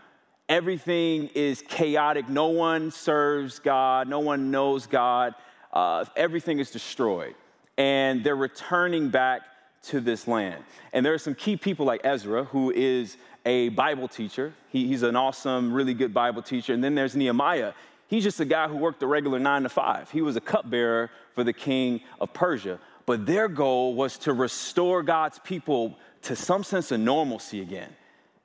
everything 0.49 1.31
is 1.35 1.63
chaotic. 1.63 2.29
No 2.29 2.49
one 2.49 2.91
serves 2.91 3.59
God, 3.59 4.09
no 4.09 4.21
one 4.21 4.51
knows 4.51 4.87
God. 4.87 5.35
Uh, 5.73 6.05
everything 6.17 6.59
is 6.59 6.71
destroyed. 6.71 7.35
And 7.77 8.25
they're 8.25 8.37
returning 8.37 9.11
back 9.11 9.43
to 9.85 10.01
this 10.01 10.27
land. 10.27 10.65
And 10.93 11.05
there 11.05 11.15
are 11.15 11.19
some 11.19 11.35
key 11.35 11.57
people 11.57 11.87
like 11.87 12.01
Ezra, 12.05 12.45
who 12.45 12.73
is 12.73 13.17
a 13.47 13.69
Bible 13.71 14.09
teacher. 14.09 14.53
He, 14.71 14.89
he's 14.89 15.03
an 15.03 15.17
awesome, 15.17 15.73
really 15.73 15.95
good 15.95 16.13
Bible 16.13 16.43
teacher. 16.43 16.73
And 16.73 16.83
then 16.83 16.95
there's 16.95 17.15
Nehemiah. 17.15 17.73
He's 18.09 18.25
just 18.25 18.41
a 18.41 18.45
guy 18.45 18.69
who 18.69 18.77
worked 18.77 19.03
a 19.03 19.07
regular 19.07 19.39
nine 19.39 19.63
to 19.63 19.69
five. 19.69 20.11
He 20.11 20.23
was 20.23 20.37
a 20.37 20.41
cupbearer 20.41 21.11
for 21.35 21.45
the 21.45 21.53
king 21.53 22.01
of 22.21 22.33
Persia. 22.33 22.79
But 23.07 23.27
their 23.27 23.49
goal 23.49 23.95
was 23.95 24.19
to 24.19 24.33
restore 24.33 25.03
God's 25.03 25.39
people 25.39 25.97
to 26.23 26.35
some 26.35 26.65
sense 26.65 26.91
of 26.91 27.01
normalcy 27.01 27.61
again. 27.61 27.91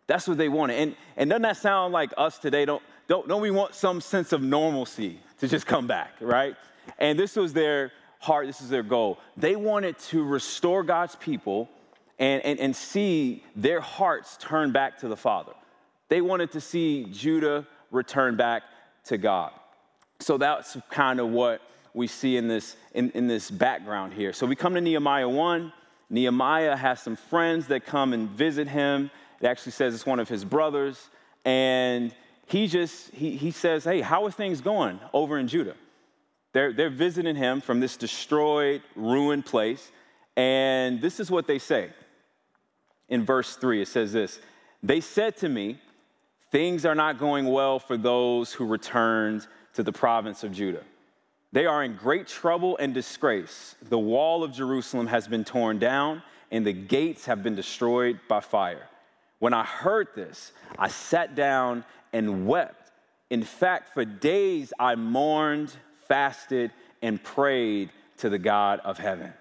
That's 0.07 0.27
what 0.27 0.38
they 0.38 0.50
wanted. 0.50 0.75
And, 0.75 0.95
and 1.15 1.29
doesn't 1.29 1.43
that 1.43 1.57
sound 1.57 1.93
like 1.93 2.13
us 2.17 2.38
today? 2.38 2.65
Don't, 2.65 2.83
don't, 3.07 3.27
don't 3.27 3.41
we 3.41 3.51
want 3.51 3.75
some 3.75 4.01
sense 4.01 4.33
of 4.33 4.41
normalcy 4.41 5.19
to 5.39 5.48
just 5.48 5.65
come 5.65 5.88
back, 5.88 6.13
right? 6.19 6.55
And 7.00 7.17
this 7.17 7.36
was 7.36 7.53
their 7.53 7.91
heart, 8.19 8.48
this 8.48 8.62
is 8.62 8.69
their 8.69 8.83
goal. 8.83 9.19
They 9.38 9.55
wanted 9.55 9.98
to 10.00 10.24
restore 10.24 10.83
God's 10.83 11.15
people 11.15 11.69
and, 12.19 12.43
and, 12.45 12.60
and 12.60 12.75
see 12.75 13.43
their 13.55 13.81
hearts 13.81 14.38
turn 14.39 14.72
back 14.72 15.00
to 15.00 15.07
the 15.07 15.17
Father. 15.17 15.53
They 16.10 16.22
wanted 16.22 16.51
to 16.51 16.62
see 16.62 17.05
Judah 17.05 17.65
return 17.91 18.36
back 18.36 18.63
to 19.05 19.17
God. 19.17 19.51
So 20.19 20.38
that's 20.38 20.77
kind 20.89 21.19
of 21.19 21.29
what 21.29 21.62
we 21.93 22.07
see 22.07 22.38
in 22.38 22.48
this, 22.48 22.75
in, 22.93 23.12
in 23.12 23.27
this 23.27 23.51
background 23.51 24.13
here. 24.13 24.33
So 24.33 24.45
we 24.45 24.55
come 24.55 24.74
to 24.75 24.81
Nehemiah 24.81 25.27
1. 25.27 25.74
Nehemiah 26.10 26.75
has 26.75 27.01
some 27.01 27.15
friends 27.15 27.67
that 27.67 27.86
come 27.86 28.13
and 28.13 28.29
visit 28.29 28.67
him 28.67 29.12
it 29.43 29.47
actually 29.47 29.73
says 29.73 29.93
it's 29.93 30.05
one 30.05 30.21
of 30.21 30.29
his 30.29 30.45
brothers. 30.45 31.09
And 31.43 32.15
he 32.47 32.67
just, 32.67 33.13
he, 33.13 33.35
he 33.35 33.51
says, 33.51 33.83
hey, 33.83 34.00
how 34.00 34.25
are 34.25 34.31
things 34.31 34.62
going 34.62 35.01
over 35.12 35.38
in 35.38 35.50
Judah? 35.50 35.75
They're, 36.53 36.71
they're 36.71 36.89
visiting 36.89 37.35
him 37.35 37.59
from 37.59 37.81
this 37.81 37.97
destroyed, 37.97 38.81
ruined 38.95 39.45
place. 39.45 39.91
And 40.38 41.01
this 41.01 41.19
is 41.19 41.29
what 41.29 41.45
they 41.45 41.59
say. 41.59 41.89
In 43.09 43.25
verse 43.25 43.57
3, 43.57 43.81
it 43.81 43.89
says 43.89 44.13
this 44.13 44.39
They 44.81 45.01
said 45.01 45.35
to 45.38 45.50
me, 45.50 45.79
Things 46.50 46.85
are 46.85 46.95
not 46.95 47.19
going 47.19 47.45
well 47.45 47.79
for 47.79 47.97
those 47.97 48.53
who 48.53 48.65
returned 48.65 49.45
to 49.73 49.83
the 49.83 49.91
province 49.91 50.43
of 50.43 50.53
Judah. 50.53 50.83
They 51.51 51.65
are 51.65 51.83
in 51.83 51.97
great 51.97 52.27
trouble 52.27 52.77
and 52.77 52.93
disgrace. 52.93 53.75
The 53.81 54.00
wall 54.00 54.43
of 54.43 54.53
Jerusalem 54.53 55.07
has 55.07 55.27
been 55.27 55.43
torn 55.43 55.79
down, 55.79 56.23
and 56.50 56.65
the 56.65 56.73
gates 56.73 57.25
have 57.25 57.43
been 57.43 57.55
destroyed 57.55 58.19
by 58.27 58.39
fire. 58.39 58.88
When 59.43 59.53
I 59.53 59.65
heard 59.65 60.07
this, 60.15 60.53
I 60.79 60.88
sat 60.88 61.35
down 61.35 61.83
and 62.13 62.47
wept. 62.47 62.93
In 63.29 63.43
fact, 63.43 63.93
for 63.93 64.05
days 64.05 64.71
I 64.79 64.95
mourned, 64.95 65.75
fasted, 66.07 66.71
and 67.01 67.21
prayed 67.21 67.89
to 68.19 68.29
the 68.29 68.39
God 68.39 68.79
of 68.85 68.97
heaven. 68.97 69.33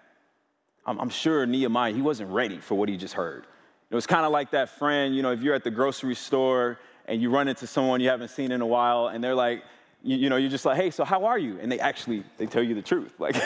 I'm, 0.85 0.99
I'm 0.99 1.09
sure 1.09 1.47
Nehemiah, 1.47 1.93
he 1.93 2.03
wasn't 2.03 2.31
ready 2.31 2.59
for 2.59 2.75
what 2.75 2.89
he 2.89 2.97
just 2.97 3.15
heard. 3.15 3.47
It 3.91 3.95
was 3.95 4.09
kind 4.09 4.27
of 4.27 4.33
like 4.33 4.51
that 4.51 4.71
friend, 4.71 5.15
you 5.15 5.23
know, 5.23 5.31
if 5.31 5.41
you're 5.41 5.55
at 5.55 5.63
the 5.63 5.71
grocery 5.71 6.17
store 6.17 6.81
and 7.07 7.23
you 7.23 7.31
run 7.31 7.47
into 7.47 7.69
someone 7.69 8.01
you 8.01 8.09
haven't 8.09 8.31
seen 8.31 8.51
in 8.51 8.61
a 8.61 8.67
while 8.67 9.07
and 9.07 9.23
they're 9.23 9.37
like, 9.37 9.63
you, 10.03 10.17
you 10.17 10.31
know, 10.31 10.37
you're 10.37 10.51
just 10.51 10.65
like, 10.65 10.79
hey, 10.79 10.91
so 10.91 11.05
how 11.05 11.27
are 11.27 11.39
you? 11.39 11.61
And 11.61 11.71
they 11.71 11.79
actually, 11.79 12.25
they 12.39 12.47
tell 12.47 12.65
you 12.65 12.75
the 12.75 12.83
truth. 12.83 13.15
Like, 13.21 13.37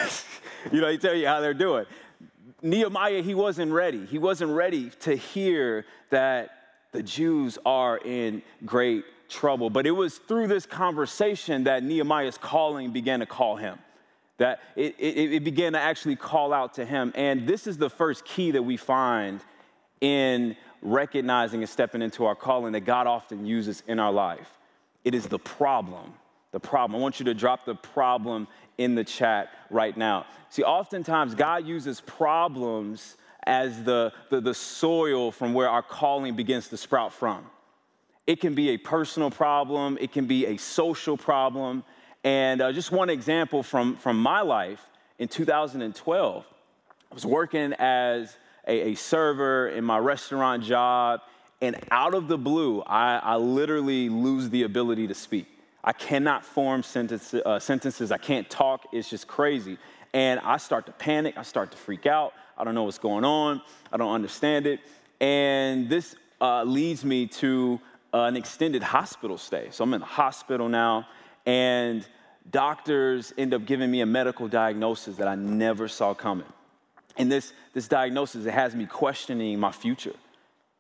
you 0.73 0.81
know, 0.81 0.87
they 0.87 0.97
tell 0.97 1.15
you 1.15 1.27
how 1.27 1.43
they're 1.43 1.53
doing. 1.53 1.85
Nehemiah, 2.67 3.23
he 3.23 3.35
wasn't 3.35 3.73
ready. 3.73 4.05
He 4.07 4.19
wasn't 4.19 4.51
ready 4.51 4.91
to 5.01 5.15
hear 5.15 5.87
that 6.11 6.51
the 6.93 7.03
Jews 7.03 7.59
are 7.65 7.99
in 7.99 8.43
great 8.65 9.05
trouble. 9.29 9.71
But 9.71 9.87
it 9.87 9.93
was 9.93 10.19
through 10.19 10.49
this 10.49 10.67
conversation 10.67 11.65
that 11.65 11.83
Nehemiah's 11.83 12.39
calling 12.39 12.91
began 12.91 13.21
to 13.21 13.27
call 13.27 13.57
him, 13.57 13.79
that 14.39 14.61
it, 14.75 14.95
it, 14.99 15.35
it, 15.35 15.45
began 15.45 15.75
to 15.75 15.79
actually 15.79 16.17
call 16.17 16.53
out 16.53 16.75
to 16.75 16.85
him. 16.85 17.13
And 17.15 17.47
this 17.47 17.67
is 17.67 17.79
the 17.79 17.91
first 17.91 18.25
key 18.25 18.51
that 18.53 18.63
we 18.63 18.77
find 18.77 19.41
in 20.01 20.57
recognizing 20.83 21.61
and 21.61 21.69
stepping 21.69 22.03
into 22.03 22.25
our 22.25 22.35
calling 22.35 22.73
that 22.73 22.81
God 22.81 23.07
often 23.07 23.47
uses 23.47 23.83
in 23.87 23.99
our 23.99 24.13
life. 24.13 24.59
It 25.05 25.15
is 25.15 25.27
the 25.27 25.39
problem. 25.39 26.15
The 26.53 26.61
problem. 26.61 26.99
I 26.99 27.03
want 27.03 27.21
you 27.21 27.27
to 27.27 27.35
drop 27.35 27.65
the 27.65 27.75
problem 27.75 28.49
in 28.79 28.95
the 28.95 29.05
chat 29.05 29.51
right 29.71 29.97
now. 29.97 30.27
See, 30.51 30.63
oftentimes 30.63 31.35
God 31.35 31.67
uses 31.67 32.01
problems 32.01 33.17
as 33.47 33.83
the, 33.85 34.13
the, 34.31 34.41
the 34.41 34.55
soil 34.55 35.31
from 35.31 35.55
where 35.55 35.69
our 35.69 35.83
calling 35.83 36.35
begins 36.35 36.69
to 36.69 36.77
sprout 36.77 37.13
from. 37.13 37.47
It 38.27 38.41
can 38.41 38.55
be 38.55 38.71
a 38.71 38.77
personal 38.77 39.31
problem, 39.31 39.99
it 40.01 40.13
can 40.13 40.27
be 40.27 40.47
a 40.47 40.57
social 40.57 41.17
problem. 41.17 41.85
And 42.25 42.61
uh, 42.61 42.73
just 42.73 42.91
one 42.91 43.09
example 43.09 43.63
from, 43.63 43.97
from 43.97 44.21
my 44.21 44.41
life 44.41 44.83
in 45.19 45.29
2012, 45.29 46.45
I 47.11 47.15
was 47.15 47.25
working 47.25 47.73
as 47.75 48.37
a, 48.67 48.91
a 48.91 48.95
server 48.97 49.69
in 49.69 49.85
my 49.85 49.99
restaurant 49.99 50.65
job, 50.65 51.21
and 51.63 51.77
out 51.93 52.15
of 52.15 52.27
the 52.27 52.37
blue, 52.37 52.83
I, 52.83 53.19
I 53.19 53.37
literally 53.37 54.09
lose 54.09 54.51
the 54.51 54.65
ability 54.65 55.07
to 55.07 55.15
speak. 55.15 55.47
I 55.87 55.93
cannot 55.93 56.45
form 56.45 56.83
sentences, 56.83 57.41
uh, 57.47 57.61
sentences. 57.61 58.11
I 58.11 58.19
can't 58.19 58.51
talk. 58.51 58.89
It's 58.93 59.09
just 59.09 59.29
crazy. 59.29 59.79
And 60.13 60.41
I 60.41 60.57
start 60.57 60.87
to 60.87 60.93
panic. 60.93 61.39
I 61.39 61.43
start 61.43 61.71
to 61.71 61.77
freak 61.77 62.07
out. 62.07 62.33
I 62.59 62.65
don't 62.65 62.75
know 62.75 62.83
what's 62.83 62.99
going 62.99 63.25
on. 63.25 63.63
I 63.93 63.97
don't 63.97 64.13
understand 64.13 64.67
it. 64.67 64.81
And 65.21 65.89
this 65.89 66.17
uh, 66.41 66.65
leads 66.65 67.05
me 67.05 67.29
to 67.29 67.81
an 68.13 68.37
extended 68.37 68.83
hospital 68.83 69.39
stay. 69.39 69.69
So 69.71 69.85
I'm 69.85 69.95
in 69.95 70.01
the 70.01 70.07
hospital 70.07 70.69
now, 70.69 71.07
and 71.45 72.07
doctors 72.51 73.33
end 73.39 73.55
up 73.55 73.65
giving 73.65 73.91
me 73.91 74.01
a 74.01 74.07
medical 74.07 74.49
diagnosis 74.49 75.17
that 75.17 75.29
I 75.29 75.35
never 75.35 75.87
saw 75.87 76.15
coming. 76.15 76.47
And 77.17 77.31
this, 77.31 77.53
this 77.73 77.89
diagnosis, 77.89 78.45
it 78.47 78.53
has 78.53 78.75
me 78.75 78.87
questioning 78.87 79.59
my 79.59 79.73
future. 79.73 80.15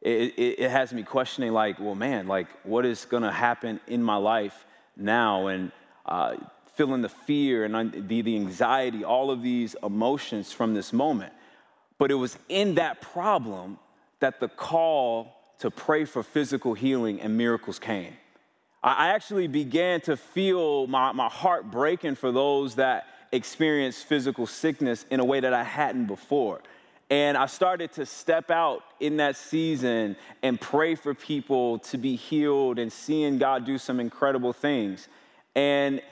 It, 0.02 0.34
it, 0.36 0.60
it 0.60 0.70
has 0.70 0.92
me 0.92 1.02
questioning, 1.02 1.52
like, 1.52 1.78
well, 1.78 1.94
man, 1.94 2.26
like, 2.26 2.48
what 2.64 2.84
is 2.84 3.04
gonna 3.06 3.32
happen 3.32 3.80
in 3.86 4.02
my 4.02 4.16
life 4.16 4.64
now 4.96 5.46
and 5.48 5.72
uh, 6.06 6.36
feeling 6.74 7.02
the 7.02 7.08
fear 7.08 7.64
and 7.64 7.92
the, 7.92 8.22
the 8.22 8.36
anxiety, 8.36 9.04
all 9.04 9.30
of 9.30 9.42
these 9.42 9.76
emotions 9.82 10.52
from 10.52 10.74
this 10.74 10.92
moment. 10.92 11.32
But 11.98 12.10
it 12.10 12.14
was 12.14 12.38
in 12.48 12.74
that 12.76 13.00
problem 13.00 13.78
that 14.20 14.40
the 14.40 14.48
call 14.48 15.34
to 15.60 15.70
pray 15.70 16.04
for 16.04 16.22
physical 16.22 16.74
healing 16.74 17.20
and 17.20 17.36
miracles 17.36 17.78
came. 17.78 18.12
I 18.82 19.08
actually 19.08 19.48
began 19.48 20.00
to 20.02 20.16
feel 20.16 20.86
my, 20.86 21.10
my 21.12 21.28
heart 21.28 21.70
breaking 21.70 22.14
for 22.14 22.30
those 22.30 22.76
that 22.76 23.06
experience 23.32 24.02
physical 24.02 24.46
sickness 24.46 25.04
in 25.10 25.18
a 25.18 25.24
way 25.24 25.40
that 25.40 25.52
I 25.52 25.64
hadn't 25.64 26.06
before. 26.06 26.60
And 27.08 27.36
I 27.36 27.46
started 27.46 27.92
to 27.92 28.06
step 28.06 28.50
out 28.50 28.82
in 28.98 29.18
that 29.18 29.36
season 29.36 30.16
and 30.42 30.60
pray 30.60 30.96
for 30.96 31.14
people 31.14 31.78
to 31.80 31.98
be 31.98 32.16
healed 32.16 32.78
and 32.78 32.92
seeing 32.92 33.38
God 33.38 33.64
do 33.64 33.78
some 33.78 34.00
incredible 34.00 34.52
things. 34.52 35.06
And 35.54 36.02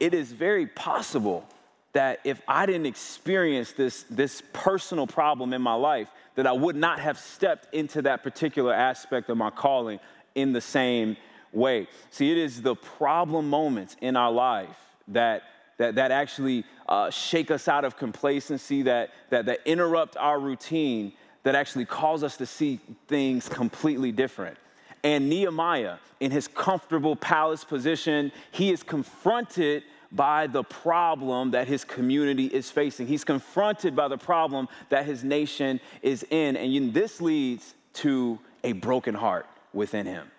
it 0.00 0.14
is 0.14 0.32
very 0.32 0.66
possible 0.66 1.44
that 1.92 2.20
if 2.24 2.40
I 2.48 2.64
didn't 2.64 2.86
experience 2.86 3.72
this, 3.72 4.04
this 4.08 4.42
personal 4.52 5.06
problem 5.06 5.52
in 5.52 5.60
my 5.60 5.74
life, 5.74 6.08
that 6.34 6.46
I 6.46 6.52
would 6.52 6.76
not 6.76 7.00
have 7.00 7.18
stepped 7.18 7.74
into 7.74 8.02
that 8.02 8.22
particular 8.22 8.72
aspect 8.72 9.28
of 9.28 9.36
my 9.36 9.50
calling 9.50 9.98
in 10.34 10.52
the 10.52 10.60
same 10.60 11.16
way. 11.52 11.88
See, 12.10 12.30
it 12.30 12.38
is 12.38 12.62
the 12.62 12.74
problem 12.74 13.50
moments 13.50 13.96
in 14.00 14.16
our 14.16 14.30
life 14.30 14.76
that 15.08 15.42
that, 15.78 15.94
that 15.94 16.10
actually 16.10 16.64
uh, 16.88 17.10
shake 17.10 17.50
us 17.50 17.68
out 17.68 17.84
of 17.84 17.96
complacency, 17.96 18.82
that, 18.82 19.10
that, 19.30 19.46
that 19.46 19.60
interrupt 19.64 20.16
our 20.16 20.38
routine, 20.38 21.12
that 21.44 21.54
actually 21.54 21.86
cause 21.86 22.22
us 22.22 22.36
to 22.36 22.46
see 22.46 22.78
things 23.06 23.48
completely 23.48 24.12
different. 24.12 24.58
And 25.02 25.28
Nehemiah, 25.28 25.96
in 26.20 26.30
his 26.30 26.48
comfortable 26.48 27.16
palace 27.16 27.64
position, 27.64 28.32
he 28.50 28.70
is 28.70 28.82
confronted 28.82 29.84
by 30.10 30.46
the 30.46 30.64
problem 30.64 31.52
that 31.52 31.68
his 31.68 31.84
community 31.84 32.46
is 32.46 32.70
facing. 32.70 33.06
He's 33.06 33.24
confronted 33.24 33.94
by 33.94 34.08
the 34.08 34.18
problem 34.18 34.68
that 34.88 35.06
his 35.06 35.22
nation 35.22 35.80
is 36.02 36.26
in. 36.30 36.56
And 36.56 36.92
this 36.92 37.20
leads 37.20 37.74
to 37.94 38.38
a 38.64 38.72
broken 38.72 39.14
heart 39.14 39.46
within 39.72 40.06
him. 40.06 40.30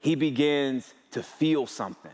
He 0.00 0.14
begins 0.14 0.92
to 1.12 1.22
feel 1.22 1.66
something 1.66 2.12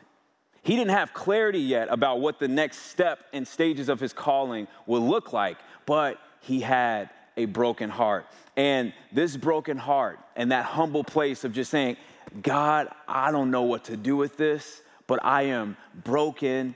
He 0.66 0.74
didn't 0.74 0.90
have 0.90 1.14
clarity 1.14 1.60
yet 1.60 1.86
about 1.92 2.18
what 2.18 2.40
the 2.40 2.48
next 2.48 2.90
step 2.90 3.20
and 3.32 3.46
stages 3.46 3.88
of 3.88 4.00
his 4.00 4.12
calling 4.12 4.66
would 4.86 5.00
look 5.00 5.32
like, 5.32 5.58
but 5.86 6.18
he 6.40 6.58
had 6.58 7.08
a 7.36 7.44
broken 7.44 7.88
heart. 7.88 8.26
And 8.56 8.92
this 9.12 9.36
broken 9.36 9.76
heart 9.76 10.18
and 10.34 10.50
that 10.50 10.64
humble 10.64 11.04
place 11.04 11.44
of 11.44 11.52
just 11.52 11.70
saying, 11.70 11.96
God, 12.42 12.88
I 13.06 13.30
don't 13.30 13.52
know 13.52 13.62
what 13.62 13.84
to 13.84 13.96
do 13.96 14.16
with 14.16 14.36
this, 14.36 14.82
but 15.06 15.24
I 15.24 15.42
am 15.42 15.76
broken. 16.02 16.74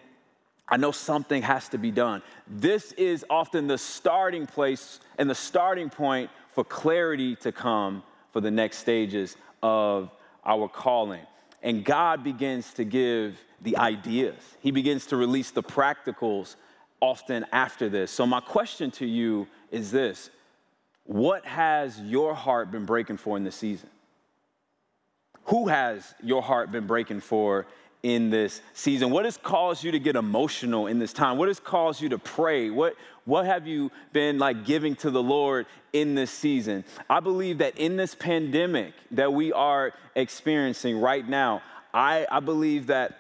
I 0.69 0.77
know 0.77 0.93
something 0.93 1.43
has 1.43 1.69
to 1.71 1.79
be 1.79 1.91
done. 1.91 2.23
This 2.47 2.93
is 2.93 3.25
often 3.29 3.67
the 3.67 3.77
starting 3.77 4.47
place 4.47 5.01
and 5.19 5.29
the 5.29 5.35
starting 5.35 5.91
point 5.91 6.31
for 6.53 6.63
clarity 6.63 7.35
to 7.37 7.51
come 7.51 8.05
for 8.33 8.41
the 8.41 8.53
next 8.53 8.79
stages 8.79 9.37
of 9.65 10.13
our 10.47 10.69
calling. 10.69 11.27
And 11.61 11.85
God 11.85 12.23
begins 12.23 12.73
to 12.75 12.85
give 12.85 13.37
the 13.63 13.77
ideas, 13.77 14.37
He 14.61 14.71
begins 14.71 15.07
to 15.07 15.17
release 15.17 15.51
the 15.51 15.63
practicals 15.63 16.57
often 17.01 17.47
after 17.53 17.89
this. 17.89 18.11
So, 18.11 18.27
my 18.27 18.41
question 18.41 18.91
to 18.93 19.07
you 19.07 19.47
is 19.71 19.91
this 19.91 20.31
What 21.05 21.45
has 21.45 21.99
your 22.01 22.35
heart 22.35 22.71
been 22.71 22.85
breaking 22.85 23.17
for 23.19 23.37
in 23.37 23.45
this 23.45 23.57
season? 23.57 23.89
Who 25.45 25.69
has 25.69 26.15
your 26.23 26.43
heart 26.43 26.71
been 26.71 26.87
breaking 26.87 27.21
for 27.21 27.67
in 28.03 28.31
this 28.31 28.61
season? 28.73 29.11
What 29.11 29.25
has 29.25 29.37
caused 29.37 29.83
you 29.83 29.91
to 29.93 29.99
get 29.99 30.17
emotional 30.17 30.87
in 30.87 30.99
this 30.99 31.13
time? 31.13 31.39
What 31.39 31.49
has 31.49 31.59
caused 31.59 32.01
you 32.01 32.09
to 32.11 32.19
pray? 32.19 32.71
What, 32.71 32.95
what 33.25 33.47
have 33.47 33.67
you 33.67 33.91
been 34.13 34.39
like 34.39 34.65
giving 34.65 34.95
to 34.97 35.11
the 35.11 35.23
Lord 35.23 35.67
in 35.93 36.15
this 36.15 36.31
season? 36.31 36.85
I 37.09 37.21
believe 37.21 37.59
that 37.59 37.79
in 37.79 37.97
this 37.97 38.15
pandemic 38.15 38.95
that 39.13 39.33
we 39.33 39.53
are 39.53 39.93
experiencing 40.15 41.01
right 41.01 41.27
now, 41.29 41.63
I, 41.93 42.27
I 42.31 42.41
believe 42.41 42.87
that 42.89 43.19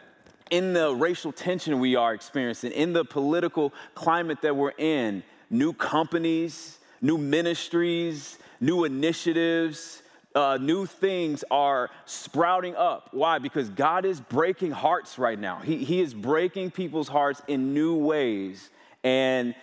in 0.50 0.72
the 0.72 0.94
racial 0.94 1.32
tension 1.32 1.78
we 1.80 1.96
are 1.96 2.12
experiencing, 2.14 2.72
in 2.72 2.92
the 2.92 3.04
political 3.04 3.72
climate 3.94 4.42
that 4.42 4.54
we're 4.54 4.72
in, 4.78 5.22
new 5.48 5.72
companies, 5.72 6.78
new 7.00 7.18
ministries, 7.18 8.38
new 8.60 8.84
initiatives, 8.84 10.02
uh, 10.34 10.58
new 10.60 10.86
things 10.86 11.44
are 11.50 11.90
sprouting 12.04 12.76
up. 12.76 13.08
Why? 13.12 13.38
Because 13.38 13.68
God 13.68 14.04
is 14.04 14.20
breaking 14.20 14.70
hearts 14.70 15.18
right 15.18 15.38
now. 15.38 15.58
He, 15.58 15.78
he 15.78 16.00
is 16.00 16.14
breaking 16.14 16.70
people's 16.70 17.08
hearts 17.08 17.42
in 17.48 17.74
new 17.74 17.96
ways, 17.96 18.70
and 19.02 19.54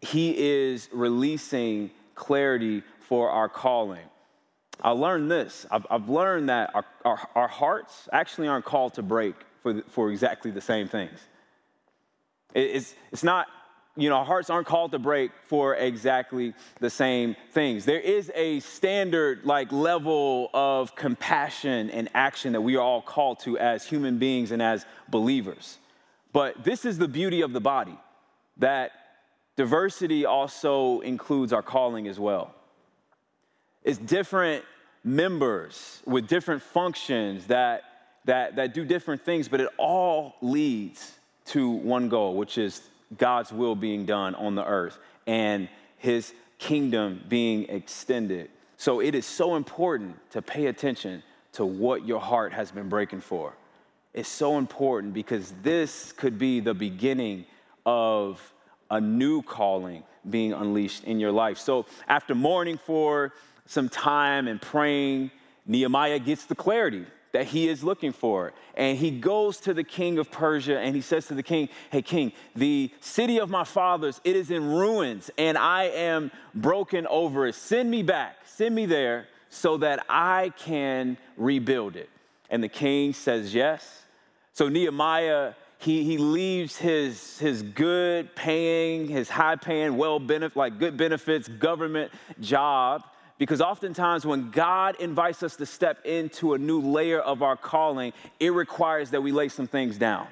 He 0.00 0.36
is 0.36 0.88
releasing 0.92 1.90
clarity 2.14 2.82
for 3.00 3.30
our 3.30 3.48
calling. 3.48 4.04
I 4.80 4.90
learned 4.90 5.30
this. 5.30 5.66
I've, 5.70 5.86
I've 5.90 6.08
learned 6.08 6.48
that 6.48 6.74
our, 6.74 6.84
our, 7.04 7.28
our, 7.34 7.48
hearts 7.48 8.08
actually 8.12 8.46
aren't 8.46 8.64
called 8.64 8.94
to 8.94 9.02
break 9.02 9.34
for, 9.72 9.82
for 9.90 10.10
exactly 10.10 10.50
the 10.50 10.60
same 10.60 10.88
things. 10.88 11.18
It's, 12.54 12.94
it's 13.12 13.24
not 13.24 13.46
you 13.98 14.08
know, 14.08 14.14
our 14.14 14.24
hearts 14.24 14.48
aren't 14.48 14.68
called 14.68 14.92
to 14.92 14.98
break 15.00 15.32
for 15.46 15.74
exactly 15.74 16.54
the 16.78 16.88
same 16.88 17.34
things. 17.50 17.84
There 17.84 17.98
is 17.98 18.30
a 18.32 18.60
standard, 18.60 19.44
like, 19.44 19.72
level 19.72 20.50
of 20.54 20.94
compassion 20.94 21.90
and 21.90 22.08
action 22.14 22.52
that 22.52 22.60
we 22.60 22.76
are 22.76 22.80
all 22.80 23.02
called 23.02 23.40
to 23.40 23.58
as 23.58 23.84
human 23.84 24.18
beings 24.18 24.52
and 24.52 24.62
as 24.62 24.86
believers. 25.08 25.78
But 26.32 26.62
this 26.62 26.84
is 26.84 26.96
the 26.96 27.08
beauty 27.08 27.40
of 27.40 27.52
the 27.52 27.60
body 27.60 27.98
that 28.58 28.92
diversity 29.56 30.24
also 30.24 31.00
includes 31.00 31.52
our 31.52 31.62
calling 31.62 32.06
as 32.06 32.20
well. 32.20 32.54
It's 33.82 33.98
different 33.98 34.64
members 35.02 36.02
with 36.06 36.28
different 36.28 36.62
functions 36.62 37.48
that, 37.48 37.82
that, 38.28 38.56
that 38.56 38.74
do 38.74 38.84
different 38.84 39.24
things, 39.24 39.48
but 39.48 39.58
it 39.58 39.70
all 39.78 40.36
leads 40.42 41.14
to 41.46 41.70
one 41.70 42.10
goal, 42.10 42.36
which 42.36 42.58
is 42.58 42.82
God's 43.16 43.50
will 43.50 43.74
being 43.74 44.04
done 44.04 44.34
on 44.34 44.54
the 44.54 44.66
earth 44.66 44.98
and 45.26 45.66
his 45.96 46.34
kingdom 46.58 47.24
being 47.26 47.64
extended. 47.70 48.50
So 48.76 49.00
it 49.00 49.14
is 49.14 49.24
so 49.24 49.56
important 49.56 50.18
to 50.32 50.42
pay 50.42 50.66
attention 50.66 51.22
to 51.52 51.64
what 51.64 52.06
your 52.06 52.20
heart 52.20 52.52
has 52.52 52.70
been 52.70 52.90
breaking 52.90 53.22
for. 53.22 53.54
It's 54.12 54.28
so 54.28 54.58
important 54.58 55.14
because 55.14 55.54
this 55.62 56.12
could 56.12 56.38
be 56.38 56.60
the 56.60 56.74
beginning 56.74 57.46
of 57.86 58.52
a 58.90 59.00
new 59.00 59.40
calling 59.40 60.02
being 60.28 60.52
unleashed 60.52 61.04
in 61.04 61.18
your 61.18 61.32
life. 61.32 61.56
So 61.56 61.86
after 62.08 62.34
mourning 62.34 62.76
for 62.76 63.32
some 63.64 63.88
time 63.88 64.48
and 64.48 64.60
praying, 64.60 65.30
Nehemiah 65.66 66.18
gets 66.18 66.44
the 66.44 66.54
clarity 66.54 67.06
that 67.38 67.46
he 67.46 67.68
is 67.68 67.84
looking 67.84 68.10
for. 68.10 68.52
And 68.74 68.98
he 68.98 69.12
goes 69.12 69.58
to 69.58 69.72
the 69.72 69.84
king 69.84 70.18
of 70.18 70.28
Persia 70.28 70.80
and 70.80 70.96
he 70.96 71.00
says 71.00 71.28
to 71.28 71.34
the 71.34 71.42
king, 71.42 71.68
Hey, 71.92 72.02
king, 72.02 72.32
the 72.56 72.90
city 72.98 73.38
of 73.38 73.48
my 73.48 73.62
fathers, 73.62 74.20
it 74.24 74.34
is 74.34 74.50
in 74.50 74.68
ruins 74.68 75.30
and 75.38 75.56
I 75.56 75.84
am 75.84 76.32
broken 76.52 77.06
over 77.06 77.46
it. 77.46 77.54
Send 77.54 77.92
me 77.92 78.02
back, 78.02 78.38
send 78.44 78.74
me 78.74 78.86
there 78.86 79.28
so 79.50 79.76
that 79.76 80.04
I 80.08 80.52
can 80.58 81.16
rebuild 81.36 81.94
it. 81.94 82.10
And 82.50 82.60
the 82.60 82.68
king 82.68 83.12
says, 83.12 83.54
Yes. 83.54 84.02
So 84.52 84.68
Nehemiah, 84.68 85.52
he, 85.78 86.02
he 86.02 86.18
leaves 86.18 86.76
his, 86.76 87.38
his 87.38 87.62
good 87.62 88.34
paying, 88.34 89.06
his 89.06 89.28
high 89.28 89.54
paying, 89.54 89.96
well 89.96 90.18
benefit, 90.18 90.56
like 90.56 90.80
good 90.80 90.96
benefits 90.96 91.46
government 91.46 92.10
job 92.40 93.04
because 93.38 93.60
oftentimes, 93.60 94.26
when 94.26 94.50
God 94.50 94.96
invites 95.00 95.42
us 95.44 95.54
to 95.56 95.66
step 95.66 96.04
into 96.04 96.54
a 96.54 96.58
new 96.58 96.80
layer 96.80 97.20
of 97.20 97.42
our 97.42 97.56
calling, 97.56 98.12
it 98.40 98.50
requires 98.50 99.10
that 99.10 99.22
we 99.22 99.30
lay 99.30 99.48
some 99.48 99.68
things 99.68 99.96
down. 99.96 100.26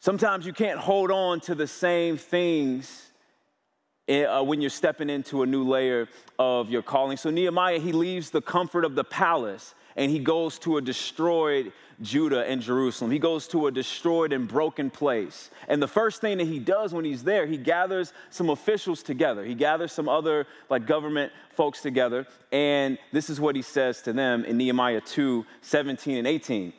Sometimes 0.00 0.44
you 0.44 0.52
can't 0.52 0.78
hold 0.78 1.10
on 1.12 1.40
to 1.42 1.54
the 1.54 1.68
same 1.68 2.16
things 2.16 3.12
eh, 4.08 4.24
uh, 4.24 4.42
when 4.42 4.60
you're 4.60 4.68
stepping 4.68 5.08
into 5.08 5.42
a 5.42 5.46
new 5.46 5.64
layer 5.64 6.08
of 6.38 6.70
your 6.70 6.82
calling. 6.82 7.16
So, 7.16 7.30
Nehemiah, 7.30 7.78
he 7.78 7.92
leaves 7.92 8.30
the 8.30 8.42
comfort 8.42 8.84
of 8.84 8.96
the 8.96 9.04
palace 9.04 9.74
and 9.96 10.10
he 10.10 10.18
goes 10.18 10.58
to 10.60 10.76
a 10.76 10.82
destroyed 10.82 11.72
Judah 12.02 12.44
and 12.44 12.60
Jerusalem. 12.60 13.10
He 13.10 13.18
goes 13.18 13.46
to 13.48 13.66
a 13.68 13.70
destroyed 13.70 14.32
and 14.32 14.48
broken 14.48 14.90
place. 14.90 15.50
And 15.68 15.80
the 15.80 15.88
first 15.88 16.20
thing 16.20 16.38
that 16.38 16.46
he 16.46 16.58
does 16.58 16.92
when 16.92 17.04
he's 17.04 17.22
there, 17.22 17.46
he 17.46 17.56
gathers 17.56 18.12
some 18.30 18.50
officials 18.50 19.02
together. 19.02 19.44
He 19.44 19.54
gathers 19.54 19.92
some 19.92 20.08
other 20.08 20.46
like 20.68 20.86
government 20.86 21.32
folks 21.50 21.80
together. 21.80 22.26
And 22.50 22.98
this 23.12 23.30
is 23.30 23.40
what 23.40 23.54
he 23.54 23.62
says 23.62 24.02
to 24.02 24.12
them 24.12 24.44
in 24.44 24.56
Nehemiah 24.56 25.00
2 25.00 25.46
17 25.62 26.18
and 26.18 26.26
18. 26.26 26.72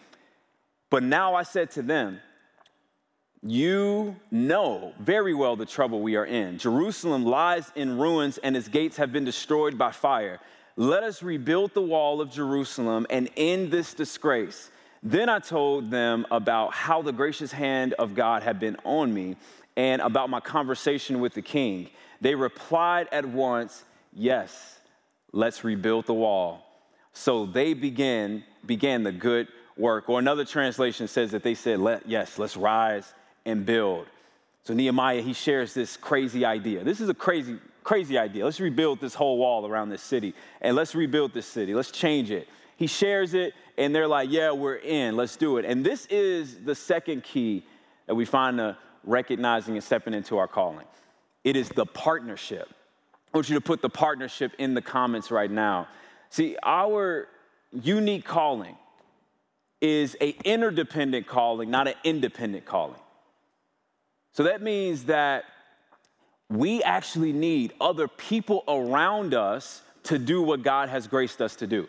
But 0.89 1.04
now 1.04 1.36
I 1.36 1.43
said 1.43 1.71
to 1.71 1.82
them, 1.82 2.19
you 3.41 4.15
know 4.32 4.93
very 4.99 5.36
well 5.36 5.56
the 5.56 5.65
trouble 5.65 6.01
we 6.01 6.15
are 6.15 6.25
in. 6.25 6.58
Jerusalem 6.58 7.25
lies 7.25 7.71
in 7.75 7.99
ruins 7.99 8.39
and 8.39 8.58
its 8.58 8.67
gates 8.67 8.97
have 8.97 9.12
been 9.12 9.23
destroyed 9.23 9.78
by 9.78 9.91
fire. 9.91 10.39
Let 10.78 11.04
us 11.04 11.24
rebuild 11.24 11.74
the 11.74 11.82
wall 11.82 12.20
of 12.20 12.30
Jerusalem 12.30 13.08
and 13.10 13.30
end 13.38 13.72
this 13.72 13.94
disgrace. 13.94 14.70
Then 15.02 15.30
I 15.30 15.40
told 15.40 15.90
them 15.90 16.26
about 16.32 16.74
how 16.74 17.02
the 17.02 17.14
gracious 17.14 17.52
hand 17.52 17.94
of 17.94 18.14
God 18.14 18.44
had 18.44 18.60
been 18.60 18.76
on 18.84 19.14
me 19.14 19.38
and 19.78 20.02
about 20.02 20.30
my 20.30 20.40
conversation 20.40 21.22
with 21.22 21.34
the 21.34 21.42
king. 21.42 21.90
They 22.22 22.36
replied 22.36 23.08
at 23.12 23.26
once, 23.26 23.86
Yes, 24.12 24.80
let's 25.32 25.64
rebuild 25.64 26.08
the 26.08 26.14
wall. 26.14 26.66
So 27.14 27.46
they 27.46 27.74
began, 27.74 28.44
began 28.66 29.04
the 29.04 29.12
good 29.12 29.48
work. 29.78 30.10
Or 30.10 30.20
another 30.20 30.44
translation 30.44 31.08
says 31.08 31.32
that 31.32 31.44
they 31.44 31.56
said, 31.56 31.80
Let, 31.80 32.08
Yes, 32.08 32.38
let's 32.38 32.58
rise 32.58 33.14
and 33.46 33.66
build. 33.66 34.08
So 34.64 34.74
Nehemiah, 34.74 35.22
he 35.22 35.34
shares 35.34 35.74
this 35.74 35.96
crazy 35.96 36.44
idea. 36.44 36.84
This 36.84 37.00
is 37.00 37.08
a 37.08 37.14
crazy 37.14 37.58
crazy 37.86 38.17
idea. 38.17 38.43
Let's 38.43 38.60
rebuild 38.60 39.00
this 39.00 39.13
whole 39.13 39.38
wall 39.38 39.65
around 39.65 39.89
this 39.89 40.02
city 40.02 40.34
and 40.60 40.76
let's 40.76 40.95
rebuild 40.95 41.34
this 41.34 41.45
city. 41.45 41.74
Let's 41.74 41.91
change 41.91 42.32
it. 42.32 42.50
He 42.76 42.88
shares 42.88 43.34
it 43.36 43.54
and 43.78 43.95
they're 43.95 44.08
like, 44.08 44.30
yeah, 44.32 44.52
we're 44.52 44.76
in. 44.76 45.15
Let's 45.15 45.38
do 45.38 45.58
it. 45.58 45.65
And 45.65 45.86
this 45.86 46.08
is 46.08 46.58
the 46.65 46.74
second 46.76 47.24
key 47.24 47.63
that 48.08 48.15
we 48.15 48.26
find 48.26 48.58
the 48.58 48.76
recognizing 49.04 49.76
and 49.76 49.84
stepping 49.84 50.15
into 50.15 50.38
our 50.38 50.48
calling. 50.48 50.88
It 51.43 51.56
is 51.56 51.69
the 51.69 51.86
partnership. 51.86 52.67
I 53.32 53.38
want 53.38 53.50
you 53.50 53.56
to 53.56 53.62
put 53.62 53.84
the 53.84 53.89
partnership 53.89 54.54
in 54.58 54.74
the 54.74 54.82
comments 54.82 55.30
right 55.30 55.52
now. 55.52 55.88
See, 56.32 56.58
our 56.63 57.28
unique 57.71 58.26
calling 58.26 58.76
is 59.80 60.17
a 60.19 60.30
interdependent 60.43 61.28
calling, 61.28 61.69
not 61.69 61.88
an 61.88 61.93
independent 62.04 62.65
calling. 62.65 63.00
So 64.32 64.43
that 64.43 64.63
means 64.63 65.04
that 65.04 65.45
we 66.49 66.84
actually 66.84 67.34
need 67.34 67.73
other 67.81 68.08
people 68.08 68.63
around 68.67 69.34
us 69.34 69.81
to 70.03 70.19
do 70.19 70.41
what 70.41 70.62
God 70.63 70.89
has 70.89 71.08
graced 71.08 71.41
us 71.41 71.55
to 71.58 71.67
do. 71.67 71.88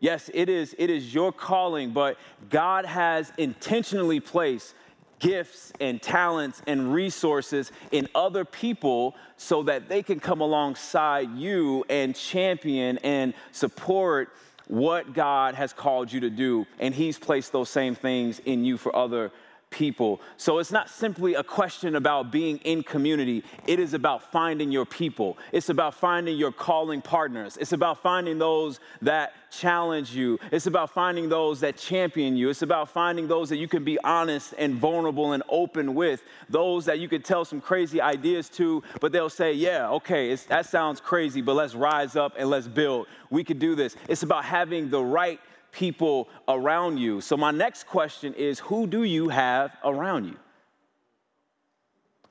Yes, 0.00 0.30
it 0.32 0.48
is, 0.48 0.74
it 0.78 0.90
is 0.90 1.12
your 1.12 1.32
calling, 1.32 1.90
but 1.90 2.16
God 2.50 2.86
has 2.86 3.32
intentionally 3.36 4.20
placed 4.20 4.74
gifts 5.18 5.72
and 5.80 6.00
talents 6.00 6.62
and 6.66 6.92
resources 6.92 7.72
in 7.90 8.08
other 8.14 8.44
people 8.44 9.16
so 9.36 9.64
that 9.64 9.88
they 9.88 10.02
can 10.02 10.20
come 10.20 10.40
alongside 10.40 11.30
you 11.36 11.84
and 11.90 12.14
champion 12.14 12.98
and 12.98 13.34
support 13.50 14.32
what 14.68 15.12
God 15.12 15.54
has 15.54 15.72
called 15.72 16.12
you 16.12 16.20
to 16.20 16.30
do. 16.30 16.66
And 16.78 16.94
He's 16.94 17.18
placed 17.18 17.52
those 17.52 17.68
same 17.68 17.94
things 17.94 18.38
in 18.40 18.64
you 18.64 18.76
for 18.76 18.94
other 18.94 19.32
people. 19.70 20.20
So 20.36 20.58
it's 20.58 20.72
not 20.72 20.88
simply 20.88 21.34
a 21.34 21.42
question 21.42 21.96
about 21.96 22.30
being 22.30 22.58
in 22.58 22.82
community, 22.82 23.44
it 23.66 23.78
is 23.78 23.94
about 23.94 24.30
finding 24.30 24.72
your 24.72 24.86
people. 24.86 25.38
It's 25.52 25.68
about 25.68 25.94
finding 25.94 26.36
your 26.36 26.52
calling 26.52 27.02
partners. 27.02 27.56
It's 27.60 27.72
about 27.72 28.02
finding 28.02 28.38
those 28.38 28.80
that 29.02 29.34
challenge 29.50 30.14
you. 30.14 30.38
It's 30.52 30.66
about 30.66 30.90
finding 30.90 31.28
those 31.28 31.60
that 31.60 31.76
champion 31.76 32.36
you. 32.36 32.50
It's 32.50 32.62
about 32.62 32.90
finding 32.90 33.28
those 33.28 33.48
that 33.48 33.56
you 33.56 33.68
can 33.68 33.84
be 33.84 33.98
honest 34.04 34.54
and 34.58 34.74
vulnerable 34.74 35.32
and 35.32 35.42
open 35.48 35.94
with, 35.94 36.22
those 36.48 36.84
that 36.86 36.98
you 36.98 37.08
can 37.08 37.22
tell 37.22 37.44
some 37.44 37.60
crazy 37.60 38.00
ideas 38.00 38.48
to, 38.50 38.82
but 39.00 39.12
they'll 39.12 39.30
say, 39.30 39.52
Yeah, 39.52 39.90
okay, 39.90 40.34
that 40.34 40.66
sounds 40.66 41.00
crazy, 41.00 41.40
but 41.40 41.54
let's 41.54 41.74
rise 41.74 42.16
up 42.16 42.34
and 42.38 42.48
let's 42.50 42.68
build. 42.68 43.06
We 43.30 43.44
could 43.44 43.58
do 43.58 43.74
this. 43.74 43.96
It's 44.08 44.22
about 44.22 44.44
having 44.44 44.90
the 44.90 45.02
right 45.02 45.40
people 45.72 46.28
around 46.46 46.98
you. 46.98 47.20
So, 47.20 47.36
my 47.36 47.50
next 47.50 47.86
question 47.86 48.34
is 48.34 48.58
who 48.58 48.86
do 48.86 49.02
you 49.04 49.28
have 49.28 49.76
around 49.84 50.26
you? 50.26 50.36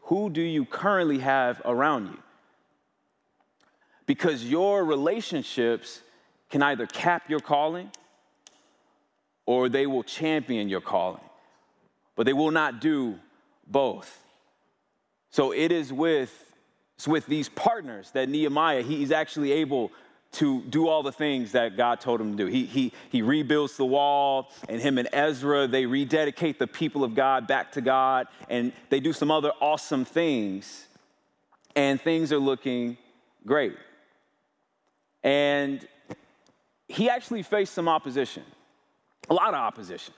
Who 0.02 0.30
do 0.30 0.42
you 0.42 0.66
currently 0.66 1.20
have 1.20 1.62
around 1.66 2.08
you? 2.08 2.18
Because 4.06 4.46
your 4.46 4.86
relationships 4.86 6.02
can 6.50 6.64
either 6.64 6.86
cap 6.86 7.30
your 7.30 7.42
calling 7.42 7.92
or 9.46 9.68
they 9.70 9.86
will 9.86 10.04
champion 10.04 10.70
your 10.70 10.82
calling, 10.82 11.24
but 12.16 12.26
they 12.26 12.34
will 12.34 12.52
not 12.52 12.80
do 12.80 13.20
both. 13.68 14.24
So, 15.30 15.52
it 15.52 15.72
is 15.72 15.92
with, 15.92 16.54
with 17.06 17.26
these 17.28 17.50
partners 17.50 18.12
that 18.12 18.30
Nehemiah, 18.30 18.82
he's 18.82 19.12
actually 19.12 19.52
able 19.52 19.92
to 20.34 20.62
do 20.64 20.88
all 20.88 21.04
the 21.04 21.12
things 21.12 21.54
that 21.54 21.78
God 21.78 22.00
told 22.00 22.22
him 22.22 22.38
to 22.38 22.46
do. 22.46 22.52
He, 22.52 22.66
he, 22.66 22.94
he 23.10 23.22
rebuilds 23.22 23.78
the 23.78 23.86
wall, 23.86 24.52
and 24.68 24.82
him 24.82 24.98
and 24.98 25.08
Ezra, 25.14 25.68
they 25.68 25.86
rededicate 25.86 26.60
the 26.60 26.68
people 26.68 27.04
of 27.04 27.16
God 27.16 27.48
back 27.48 27.72
to 27.74 27.82
God, 27.82 28.28
and 28.50 28.72
they 28.90 29.00
do 29.00 29.14
some 29.14 29.32
other 29.32 29.52
awesome 29.62 30.06
things, 30.06 30.88
and 31.76 32.00
things 32.02 32.32
are 32.32 32.40
looking 32.40 32.98
great. 33.46 33.78
And 35.24 35.88
he 36.88 37.10
actually 37.10 37.44
faced 37.44 37.74
some 37.74 37.88
opposition, 37.88 38.44
a 39.30 39.34
lot 39.34 39.50
of 39.50 39.56
opposition. 39.56 40.14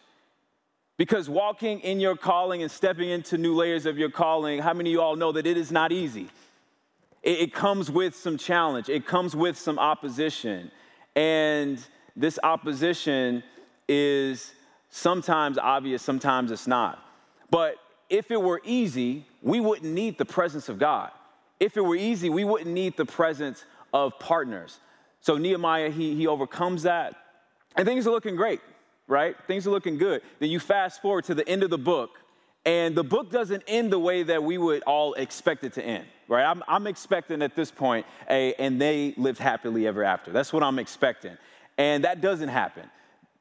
Because 0.97 1.29
walking 1.29 1.79
in 1.79 2.01
your 2.01 2.17
calling 2.17 2.61
and 2.61 2.69
stepping 2.69 3.09
into 3.09 3.37
new 3.37 3.55
layers 3.55 3.85
of 3.85 3.97
your 3.97 4.09
calling, 4.09 4.59
how 4.59 4.73
many 4.73 4.89
of 4.89 4.91
you 4.91 5.01
all 5.01 5.15
know 5.15 5.31
that 5.31 5.47
it 5.47 5.55
is 5.55 5.71
not 5.71 5.93
easy? 5.93 6.29
It, 7.23 7.39
it 7.39 7.53
comes 7.53 7.89
with 7.91 8.15
some 8.15 8.37
challenge, 8.37 8.89
it 8.89 9.05
comes 9.05 9.35
with 9.35 9.57
some 9.57 9.79
opposition. 9.79 10.71
And 11.15 11.83
this 12.15 12.39
opposition 12.43 13.43
is 13.87 14.51
sometimes 14.89 15.57
obvious, 15.57 16.01
sometimes 16.01 16.51
it's 16.51 16.67
not. 16.67 17.03
But 17.49 17.75
if 18.09 18.31
it 18.31 18.41
were 18.41 18.61
easy, 18.63 19.25
we 19.41 19.59
wouldn't 19.59 19.91
need 19.91 20.17
the 20.17 20.25
presence 20.25 20.69
of 20.69 20.79
God. 20.79 21.11
If 21.59 21.77
it 21.77 21.81
were 21.81 21.95
easy, 21.95 22.29
we 22.29 22.43
wouldn't 22.43 22.69
need 22.69 22.95
the 22.97 23.05
presence 23.05 23.65
of 23.93 24.17
partners. 24.19 24.79
So 25.21 25.37
Nehemiah, 25.37 25.89
he, 25.89 26.15
he 26.15 26.27
overcomes 26.27 26.83
that, 26.83 27.15
and 27.75 27.85
things 27.85 28.07
are 28.07 28.11
looking 28.11 28.35
great, 28.35 28.61
right? 29.07 29.35
Things 29.47 29.67
are 29.67 29.71
looking 29.71 29.97
good. 29.97 30.21
Then 30.39 30.49
you 30.49 30.59
fast 30.59 31.01
forward 31.01 31.25
to 31.25 31.35
the 31.35 31.47
end 31.47 31.63
of 31.63 31.69
the 31.69 31.77
book, 31.77 32.11
and 32.65 32.95
the 32.95 33.03
book 33.03 33.29
doesn't 33.31 33.63
end 33.67 33.91
the 33.91 33.99
way 33.99 34.23
that 34.23 34.43
we 34.43 34.57
would 34.57 34.83
all 34.83 35.13
expect 35.15 35.63
it 35.63 35.73
to 35.73 35.83
end, 35.83 36.05
right? 36.29 36.45
I'm, 36.45 36.63
I'm 36.67 36.87
expecting 36.87 37.41
at 37.41 37.55
this 37.55 37.71
point, 37.71 38.05
a, 38.29 38.53
and 38.53 38.79
they 38.79 39.13
lived 39.17 39.39
happily 39.39 39.87
ever 39.87 40.03
after. 40.03 40.31
That's 40.31 40.53
what 40.53 40.63
I'm 40.63 40.79
expecting. 40.79 41.37
And 41.77 42.05
that 42.05 42.21
doesn't 42.21 42.49
happen. 42.49 42.89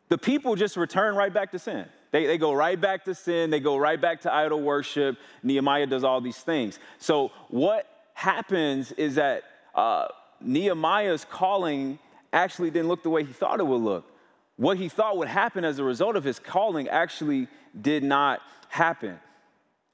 The 0.09 0.19
people 0.19 0.57
just 0.57 0.77
return 0.77 1.15
right 1.15 1.33
back 1.33 1.53
to 1.53 1.59
sin. 1.59 1.87
They, 2.11 2.27
they 2.27 2.39
go 2.39 2.55
right 2.55 2.81
back 2.81 3.05
to 3.05 3.15
sin, 3.15 3.51
they 3.51 3.61
go 3.61 3.77
right 3.77 4.01
back 4.01 4.23
to 4.23 4.33
idol 4.33 4.63
worship. 4.63 5.19
Nehemiah 5.43 5.87
does 5.87 6.03
all 6.03 6.23
these 6.23 6.39
things. 6.39 6.79
So, 6.99 7.31
what 7.49 7.87
happens 8.15 8.93
is 8.93 9.17
that 9.17 9.43
uh, 9.75 10.09
Nehemiah's 10.41 11.27
calling 11.27 11.99
actually 12.33 12.71
didn't 12.71 12.89
look 12.89 13.03
the 13.03 13.11
way 13.11 13.25
he 13.25 13.33
thought 13.35 13.61
it 13.61 13.67
would 13.67 13.83
look. 13.83 14.11
What 14.57 14.79
he 14.79 14.89
thought 14.89 15.19
would 15.19 15.29
happen 15.29 15.65
as 15.65 15.79
a 15.79 15.85
result 15.85 16.17
of 16.17 16.25
his 16.25 16.39
calling 16.39 16.89
actually 16.89 17.47
did 17.79 18.03
not 18.03 18.41
happen. 18.69 19.21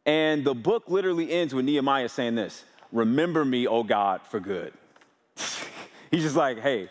And 0.07 0.45
the 0.45 0.55
book 0.55 0.85
literally 0.87 1.33
ends 1.33 1.55
with 1.55 1.65
Nehemiah 1.65 2.09
saying 2.09 2.37
this 2.37 2.65
Remember 2.95 3.45
me, 3.45 3.67
O 3.67 3.83
God, 3.83 4.23
for 4.23 4.39
good. 4.39 4.73
He's 6.13 6.23
just 6.23 6.37
like, 6.37 6.61
hey, 6.61 6.89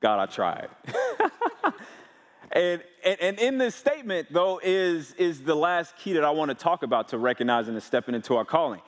God, 0.00 0.18
I 0.18 0.24
tried. 0.26 0.68
and, 2.52 2.82
and, 3.04 3.20
and 3.20 3.38
in 3.38 3.58
this 3.58 3.74
statement, 3.74 4.28
though, 4.32 4.58
is, 4.64 5.12
is 5.12 5.42
the 5.42 5.54
last 5.54 5.94
key 5.98 6.14
that 6.14 6.24
I 6.24 6.30
want 6.30 6.48
to 6.48 6.54
talk 6.54 6.82
about 6.82 7.08
to 7.08 7.18
recognizing 7.18 7.74
and 7.74 7.82
stepping 7.82 8.14
into 8.14 8.34
our 8.34 8.46
calling. 8.46 8.80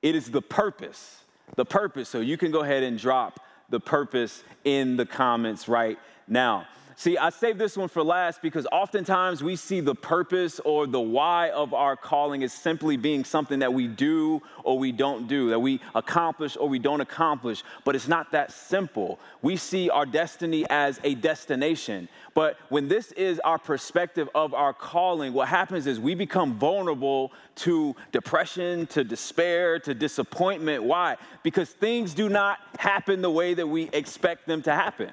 It 0.00 0.16
is 0.16 0.30
the 0.30 0.40
purpose. 0.40 1.20
The 1.56 1.66
purpose. 1.66 2.08
So 2.08 2.20
you 2.20 2.38
can 2.38 2.52
go 2.52 2.62
ahead 2.62 2.82
and 2.82 2.98
drop 2.98 3.40
the 3.68 3.78
purpose 3.78 4.42
in 4.64 4.96
the 4.96 5.04
comments 5.04 5.68
right 5.68 5.98
now. 6.26 6.66
See, 7.02 7.18
I 7.18 7.30
saved 7.30 7.58
this 7.58 7.76
one 7.76 7.88
for 7.88 8.04
last 8.04 8.40
because 8.42 8.64
oftentimes 8.70 9.42
we 9.42 9.56
see 9.56 9.80
the 9.80 9.92
purpose 9.92 10.60
or 10.60 10.86
the 10.86 11.00
why 11.00 11.50
of 11.50 11.74
our 11.74 11.96
calling 11.96 12.44
as 12.44 12.52
simply 12.52 12.96
being 12.96 13.24
something 13.24 13.58
that 13.58 13.74
we 13.74 13.88
do 13.88 14.40
or 14.62 14.78
we 14.78 14.92
don't 14.92 15.26
do, 15.26 15.50
that 15.50 15.58
we 15.58 15.80
accomplish 15.96 16.56
or 16.56 16.68
we 16.68 16.78
don't 16.78 17.00
accomplish. 17.00 17.64
But 17.84 17.96
it's 17.96 18.06
not 18.06 18.30
that 18.30 18.52
simple. 18.52 19.18
We 19.42 19.56
see 19.56 19.90
our 19.90 20.06
destiny 20.06 20.64
as 20.70 21.00
a 21.02 21.16
destination. 21.16 22.08
But 22.34 22.56
when 22.68 22.86
this 22.86 23.10
is 23.10 23.40
our 23.40 23.58
perspective 23.58 24.28
of 24.32 24.54
our 24.54 24.72
calling, 24.72 25.32
what 25.32 25.48
happens 25.48 25.88
is 25.88 25.98
we 25.98 26.14
become 26.14 26.56
vulnerable 26.56 27.32
to 27.56 27.96
depression, 28.12 28.86
to 28.86 29.02
despair, 29.02 29.80
to 29.80 29.92
disappointment. 29.92 30.84
Why? 30.84 31.16
Because 31.42 31.70
things 31.70 32.14
do 32.14 32.28
not 32.28 32.60
happen 32.78 33.22
the 33.22 33.30
way 33.30 33.54
that 33.54 33.66
we 33.66 33.90
expect 33.92 34.46
them 34.46 34.62
to 34.62 34.72
happen. 34.72 35.12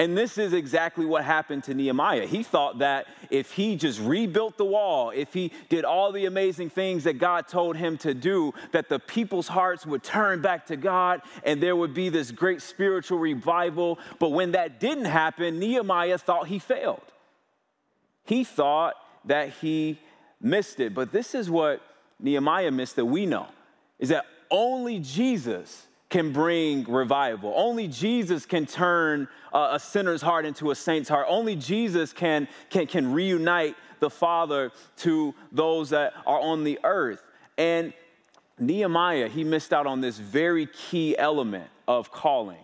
And 0.00 0.16
this 0.16 0.38
is 0.38 0.54
exactly 0.54 1.04
what 1.04 1.24
happened 1.24 1.64
to 1.64 1.74
Nehemiah. 1.74 2.24
He 2.24 2.42
thought 2.42 2.78
that 2.78 3.06
if 3.28 3.52
he 3.52 3.76
just 3.76 4.00
rebuilt 4.00 4.56
the 4.56 4.64
wall, 4.64 5.10
if 5.10 5.34
he 5.34 5.52
did 5.68 5.84
all 5.84 6.10
the 6.10 6.24
amazing 6.24 6.70
things 6.70 7.04
that 7.04 7.18
God 7.18 7.46
told 7.46 7.76
him 7.76 7.98
to 7.98 8.14
do, 8.14 8.54
that 8.72 8.88
the 8.88 8.98
people's 8.98 9.46
hearts 9.46 9.84
would 9.84 10.02
turn 10.02 10.40
back 10.40 10.64
to 10.68 10.76
God 10.78 11.20
and 11.44 11.62
there 11.62 11.76
would 11.76 11.92
be 11.92 12.08
this 12.08 12.30
great 12.30 12.62
spiritual 12.62 13.18
revival. 13.18 13.98
But 14.18 14.30
when 14.30 14.52
that 14.52 14.80
didn't 14.80 15.04
happen, 15.04 15.58
Nehemiah 15.58 16.16
thought 16.16 16.48
he 16.48 16.58
failed. 16.58 17.02
He 18.24 18.42
thought 18.42 18.94
that 19.26 19.50
he 19.60 19.98
missed 20.40 20.80
it. 20.80 20.94
But 20.94 21.12
this 21.12 21.34
is 21.34 21.50
what 21.50 21.82
Nehemiah 22.18 22.70
missed 22.70 22.96
that 22.96 23.04
we 23.04 23.26
know 23.26 23.48
is 23.98 24.08
that 24.08 24.24
only 24.50 24.98
Jesus 24.98 25.88
can 26.10 26.32
bring 26.32 26.84
revival. 26.84 27.52
Only 27.56 27.86
Jesus 27.86 28.44
can 28.44 28.66
turn 28.66 29.28
a 29.52 29.78
sinner's 29.78 30.20
heart 30.20 30.44
into 30.44 30.72
a 30.72 30.74
saint's 30.74 31.08
heart. 31.08 31.26
Only 31.28 31.56
Jesus 31.56 32.12
can, 32.12 32.48
can, 32.68 32.86
can 32.88 33.12
reunite 33.12 33.76
the 34.00 34.10
Father 34.10 34.72
to 34.98 35.34
those 35.52 35.90
that 35.90 36.12
are 36.26 36.40
on 36.40 36.64
the 36.64 36.78
earth. 36.84 37.22
And 37.56 37.92
Nehemiah, 38.58 39.28
he 39.28 39.44
missed 39.44 39.72
out 39.72 39.86
on 39.86 40.00
this 40.00 40.18
very 40.18 40.66
key 40.66 41.16
element 41.16 41.68
of 41.86 42.10
calling, 42.10 42.58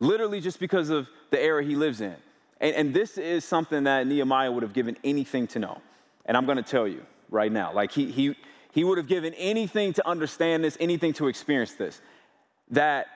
literally 0.00 0.40
just 0.40 0.58
because 0.58 0.88
of 0.88 1.08
the 1.30 1.40
era 1.40 1.62
he 1.62 1.76
lives 1.76 2.00
in. 2.00 2.16
And, 2.60 2.74
and 2.74 2.94
this 2.94 3.18
is 3.18 3.44
something 3.44 3.84
that 3.84 4.06
Nehemiah 4.06 4.50
would 4.50 4.62
have 4.62 4.72
given 4.72 4.96
anything 5.04 5.46
to 5.48 5.58
know. 5.58 5.82
And 6.24 6.36
I'm 6.36 6.46
to 6.46 6.62
tell 6.62 6.88
you 6.88 7.04
right 7.30 7.52
now, 7.52 7.72
like 7.72 7.92
he, 7.92 8.10
he, 8.10 8.36
he 8.72 8.84
would 8.84 8.98
have 8.98 9.08
given 9.08 9.34
anything 9.34 9.92
to 9.94 10.06
understand 10.06 10.64
this, 10.64 10.76
anything 10.80 11.12
to 11.14 11.28
experience 11.28 11.74
this 11.74 12.00
that 12.72 13.06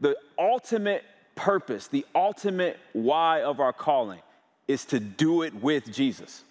the 0.00 0.16
ultimate 0.38 1.04
purpose, 1.34 1.88
the 1.88 2.06
ultimate 2.14 2.78
why 2.92 3.42
of 3.42 3.60
our 3.60 3.72
calling 3.72 4.20
is 4.66 4.84
to 4.86 5.00
do 5.00 5.42
it 5.42 5.54
with 5.54 5.92
Jesus. 5.92 6.44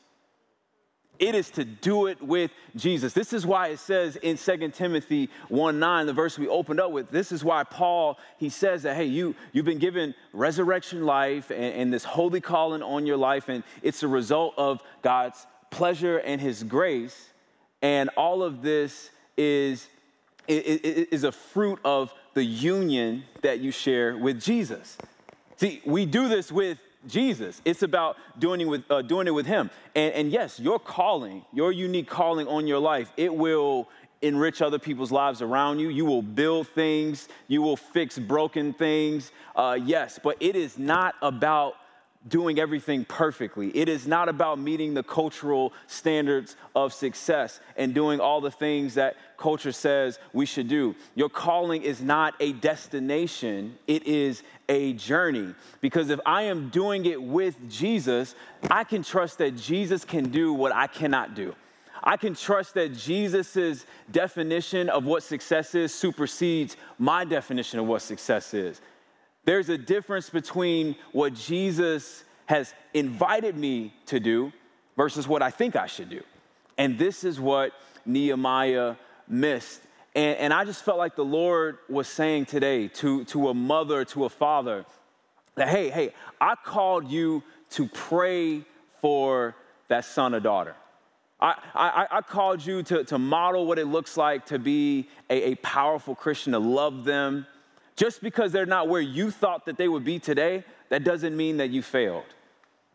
It 1.19 1.33
is 1.33 1.49
to 1.51 1.65
do 1.65 2.07
it 2.07 2.21
with 2.21 2.51
Jesus. 2.75 3.13
This 3.13 3.33
is 3.33 3.45
why 3.45 3.69
it 3.69 3.79
says 3.79 4.17
in 4.17 4.37
2 4.37 4.69
Timothy 4.69 5.29
1 5.49 5.79
9, 5.79 6.05
the 6.05 6.13
verse 6.13 6.37
we 6.37 6.47
opened 6.47 6.79
up 6.79 6.91
with, 6.91 7.09
this 7.09 7.31
is 7.31 7.43
why 7.43 7.63
Paul, 7.63 8.19
he 8.37 8.49
says 8.49 8.83
that, 8.83 8.95
hey, 8.95 9.05
you, 9.05 9.35
you've 9.51 9.65
been 9.65 9.79
given 9.79 10.13
resurrection 10.33 11.05
life 11.05 11.49
and, 11.49 11.73
and 11.73 11.93
this 11.93 12.03
holy 12.03 12.41
calling 12.41 12.83
on 12.83 13.05
your 13.05 13.17
life, 13.17 13.49
and 13.49 13.63
it's 13.81 14.03
a 14.03 14.07
result 14.07 14.53
of 14.57 14.81
God's 15.01 15.45
pleasure 15.71 16.17
and 16.19 16.39
his 16.39 16.63
grace. 16.63 17.29
And 17.81 18.09
all 18.15 18.43
of 18.43 18.61
this 18.61 19.09
is, 19.37 19.87
is, 20.47 21.07
is 21.11 21.23
a 21.23 21.31
fruit 21.31 21.79
of 21.83 22.13
the 22.37 22.45
union 22.45 23.23
that 23.41 23.61
you 23.61 23.71
share 23.71 24.15
with 24.15 24.39
Jesus. 24.39 24.95
See, 25.55 25.81
we 25.87 26.05
do 26.05 26.29
this 26.29 26.51
with 26.51 26.77
Jesus. 27.07 27.63
It's 27.65 27.81
about 27.81 28.15
doing 28.37 28.61
it 28.61 28.65
with, 28.65 28.83
uh, 28.91 29.01
doing 29.01 29.25
it 29.25 29.31
with 29.31 29.47
Him. 29.47 29.71
And, 29.95 30.13
and 30.13 30.31
yes, 30.31 30.59
your 30.59 30.77
calling, 30.77 31.43
your 31.51 31.71
unique 31.71 32.07
calling 32.07 32.47
on 32.47 32.67
your 32.67 32.77
life, 32.77 33.11
it 33.17 33.33
will 33.33 33.89
enrich 34.21 34.61
other 34.61 34.77
people's 34.77 35.11
lives 35.11 35.41
around 35.41 35.79
you. 35.79 35.89
You 35.89 36.05
will 36.05 36.21
build 36.21 36.67
things, 36.67 37.27
you 37.47 37.63
will 37.63 37.75
fix 37.75 38.19
broken 38.19 38.71
things. 38.71 39.31
Uh, 39.55 39.79
yes, 39.83 40.19
but 40.23 40.37
it 40.39 40.55
is 40.55 40.77
not 40.77 41.15
about 41.23 41.73
doing 42.27 42.59
everything 42.59 43.05
perfectly. 43.05 43.69
It 43.75 43.89
is 43.89 44.07
not 44.07 44.29
about 44.29 44.59
meeting 44.59 44.93
the 44.93 45.03
cultural 45.03 45.73
standards 45.87 46.55
of 46.75 46.93
success 46.93 47.59
and 47.75 47.93
doing 47.93 48.19
all 48.19 48.41
the 48.41 48.51
things 48.51 48.95
that 48.95 49.15
culture 49.37 49.71
says 49.71 50.19
we 50.33 50.45
should 50.45 50.67
do. 50.67 50.95
Your 51.15 51.29
calling 51.29 51.83
is 51.83 52.01
not 52.01 52.33
a 52.39 52.53
destination, 52.53 53.77
it 53.87 54.05
is 54.07 54.43
a 54.67 54.93
journey. 54.93 55.53
Because 55.81 56.09
if 56.09 56.19
I 56.25 56.43
am 56.43 56.69
doing 56.69 57.05
it 57.05 57.21
with 57.21 57.69
Jesus, 57.69 58.35
I 58.69 58.83
can 58.83 59.03
trust 59.03 59.37
that 59.37 59.55
Jesus 59.55 60.03
can 60.03 60.29
do 60.29 60.53
what 60.53 60.73
I 60.73 60.87
cannot 60.87 61.35
do. 61.35 61.55
I 62.03 62.15
can 62.15 62.35
trust 62.35 62.75
that 62.75 62.95
Jesus' 62.95 63.85
definition 64.11 64.89
of 64.89 65.05
what 65.05 65.23
success 65.23 65.75
is 65.75 65.93
supersedes 65.93 66.77
my 66.97 67.25
definition 67.25 67.79
of 67.79 67.85
what 67.85 68.01
success 68.01 68.53
is. 68.53 68.81
There's 69.47 69.69
a 69.69 69.77
difference 69.77 70.29
between 70.29 70.97
what 71.13 71.33
Jesus 71.33 72.25
has 72.47 72.73
invited 72.93 73.55
me 73.55 73.93
to 74.07 74.19
do 74.19 74.51
versus 74.97 75.25
what 75.25 75.41
I 75.41 75.51
think 75.51 75.77
I 75.77 75.87
should 75.87 76.09
do. 76.09 76.21
And 76.77 76.99
this 76.99 77.23
is 77.23 77.39
what 77.39 77.71
Nehemiah 78.05 78.95
missed. 79.25 79.79
And, 80.13 80.37
and 80.37 80.53
I 80.53 80.65
just 80.65 80.83
felt 80.83 80.97
like 80.97 81.15
the 81.15 81.23
Lord 81.23 81.77
was 81.87 82.09
saying 82.09 82.47
today 82.47 82.89
to, 82.89 83.23
to 83.25 83.47
a 83.47 83.53
mother, 83.53 84.03
to 84.03 84.25
a 84.25 84.29
father, 84.29 84.83
that, 85.55 85.69
hey, 85.69 85.91
hey, 85.91 86.13
I 86.41 86.55
called 86.55 87.09
you 87.09 87.41
to 87.69 87.87
pray 87.87 88.65
for 88.99 89.55
that 89.87 90.03
son 90.03 90.35
or 90.35 90.41
daughter. 90.41 90.75
I, 91.39 91.55
I, 91.73 92.07
I, 92.11 92.21
called 92.21 92.65
you 92.65 92.83
to, 92.83 93.05
to 93.05 93.17
model 93.17 93.65
what 93.65 93.79
it 93.79 93.85
looks 93.85 94.17
like 94.17 94.47
to 94.47 94.59
be 94.59 95.07
a, 95.29 95.51
a 95.51 95.55
powerful 95.55 96.15
Christian, 96.15 96.51
to 96.51 96.59
love 96.59 97.05
them, 97.05 97.47
just 97.97 98.21
because 98.21 98.51
they're 98.51 98.65
not 98.65 98.87
where 98.87 99.01
you 99.01 99.31
thought 99.31 99.65
that 99.65 99.75
they 99.75 99.87
would 99.87 100.05
be 100.05 100.19
today, 100.19 100.63
that 100.89 101.03
doesn't 101.03 101.35
mean 101.35 101.57
that 101.57 101.71
you 101.71 101.81
failed. 101.81 102.23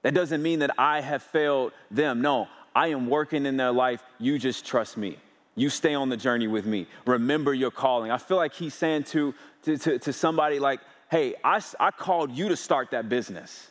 That 0.03 0.15
doesn't 0.15 0.43
mean 0.43 0.61
that 0.61 0.71
I 0.79 1.01
have 1.01 1.23
failed 1.23 1.73
them. 1.91 2.23
No, 2.23 2.49
I 2.75 2.89
am 2.89 3.09
working 3.09 3.45
in 3.45 3.57
their 3.57 3.73
life. 3.73 4.03
You 4.19 4.39
just 4.39 4.65
trust 4.65 4.97
me. 4.97 5.19
You 5.55 5.69
stay 5.69 5.95
on 5.95 6.09
the 6.09 6.17
journey 6.17 6.47
with 6.47 6.65
me. 6.65 6.87
Remember 7.05 7.53
your 7.53 7.71
calling. 7.71 8.11
I 8.11 8.19
feel 8.19 8.37
like 8.37 8.55
he's 8.55 8.75
saying 8.75 9.05
to, 9.05 9.35
to, 9.65 9.77
to, 9.77 9.99
to 9.99 10.13
somebody 10.13 10.59
like, 10.59 10.81
hey, 11.11 11.35
I, 11.45 11.61
I 11.79 11.91
called 11.91 12.33
you 12.33 12.49
to 12.49 12.57
start 12.57 12.93
that 12.93 13.09
business. 13.09 13.69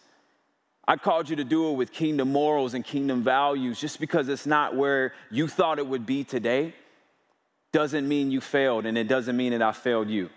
I 0.87 0.97
called 0.97 1.29
you 1.29 1.37
to 1.37 1.43
do 1.43 1.71
it 1.71 1.73
with 1.73 1.91
kingdom 1.91 2.31
morals 2.31 2.73
and 2.73 2.83
kingdom 2.83 3.23
values. 3.23 3.79
Just 3.79 3.99
because 3.99 4.27
it's 4.27 4.45
not 4.45 4.75
where 4.75 5.13
you 5.31 5.47
thought 5.47 5.79
it 5.79 5.87
would 5.87 6.05
be 6.05 6.23
today 6.23 6.75
doesn't 7.71 8.07
mean 8.07 8.31
you 8.31 8.41
failed, 8.41 8.85
and 8.85 8.97
it 8.97 9.07
doesn't 9.07 9.37
mean 9.37 9.53
that 9.53 9.61
I 9.61 9.71
failed 9.71 10.09
you. 10.09 10.29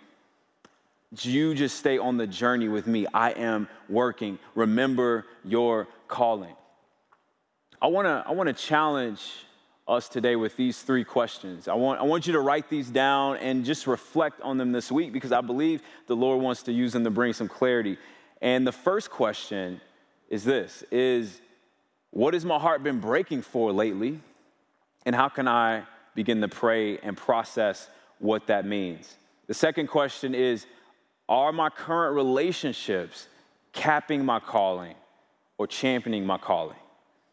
You 1.20 1.54
just 1.54 1.78
stay 1.78 1.98
on 1.98 2.16
the 2.16 2.26
journey 2.26 2.68
with 2.68 2.86
me. 2.86 3.06
I 3.12 3.30
am 3.30 3.68
working. 3.88 4.38
Remember 4.54 5.26
your 5.44 5.86
calling. 6.08 6.54
I 7.80 7.86
wanna, 7.86 8.24
I 8.26 8.32
wanna 8.32 8.52
challenge 8.52 9.20
us 9.86 10.08
today 10.08 10.34
with 10.34 10.56
these 10.56 10.80
three 10.82 11.04
questions. 11.04 11.68
I 11.68 11.74
want, 11.74 12.00
I 12.00 12.04
want 12.04 12.26
you 12.26 12.32
to 12.32 12.40
write 12.40 12.70
these 12.70 12.88
down 12.88 13.36
and 13.36 13.64
just 13.64 13.86
reflect 13.86 14.40
on 14.40 14.56
them 14.56 14.72
this 14.72 14.90
week 14.90 15.12
because 15.12 15.32
I 15.32 15.40
believe 15.42 15.82
the 16.06 16.16
Lord 16.16 16.42
wants 16.42 16.62
to 16.64 16.72
use 16.72 16.92
them 16.92 17.04
to 17.04 17.10
bring 17.10 17.32
some 17.32 17.48
clarity. 17.48 17.98
And 18.40 18.66
the 18.66 18.72
first 18.72 19.10
question 19.10 19.80
is 20.28 20.42
this 20.44 20.82
is 20.90 21.40
what 22.10 22.32
has 22.34 22.44
my 22.44 22.58
heart 22.58 22.82
been 22.82 23.00
breaking 23.00 23.42
for 23.42 23.72
lately? 23.72 24.20
And 25.04 25.14
how 25.14 25.28
can 25.28 25.48
I 25.48 25.82
begin 26.14 26.40
to 26.40 26.48
pray 26.48 26.98
and 26.98 27.16
process 27.16 27.88
what 28.18 28.46
that 28.46 28.64
means? 28.64 29.16
The 29.48 29.54
second 29.54 29.88
question 29.88 30.34
is 30.34 30.66
are 31.28 31.52
my 31.52 31.70
current 31.70 32.14
relationships 32.14 33.28
capping 33.72 34.24
my 34.24 34.40
calling 34.40 34.94
or 35.58 35.66
championing 35.66 36.26
my 36.26 36.38
calling? 36.38 36.76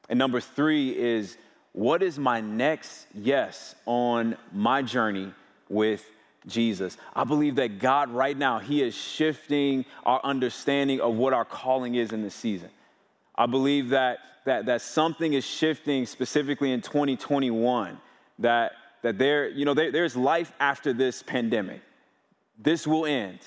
And 0.09 0.17
number 0.17 0.41
three 0.41 0.97
is, 0.97 1.37
what 1.73 2.03
is 2.03 2.19
my 2.19 2.41
next 2.41 3.07
yes 3.13 3.75
on 3.85 4.35
my 4.51 4.81
journey 4.81 5.31
with 5.69 6.05
Jesus? 6.47 6.97
I 7.15 7.23
believe 7.23 7.55
that 7.55 7.79
God, 7.79 8.09
right 8.09 8.37
now, 8.37 8.59
He 8.59 8.81
is 8.81 8.95
shifting 8.95 9.85
our 10.05 10.19
understanding 10.23 10.99
of 10.99 11.15
what 11.15 11.33
our 11.33 11.45
calling 11.45 11.95
is 11.95 12.11
in 12.11 12.21
this 12.21 12.35
season. 12.35 12.69
I 13.35 13.45
believe 13.45 13.89
that, 13.89 14.19
that, 14.45 14.65
that 14.65 14.81
something 14.81 15.33
is 15.33 15.45
shifting 15.45 16.05
specifically 16.05 16.71
in 16.71 16.81
2021, 16.81 17.97
that, 18.39 18.73
that 19.01 19.17
there, 19.17 19.49
you 19.49 19.63
know, 19.63 19.73
there, 19.73 19.91
there's 19.91 20.15
life 20.15 20.51
after 20.59 20.91
this 20.93 21.23
pandemic. 21.23 21.81
This 22.59 22.85
will 22.85 23.05
end. 23.05 23.39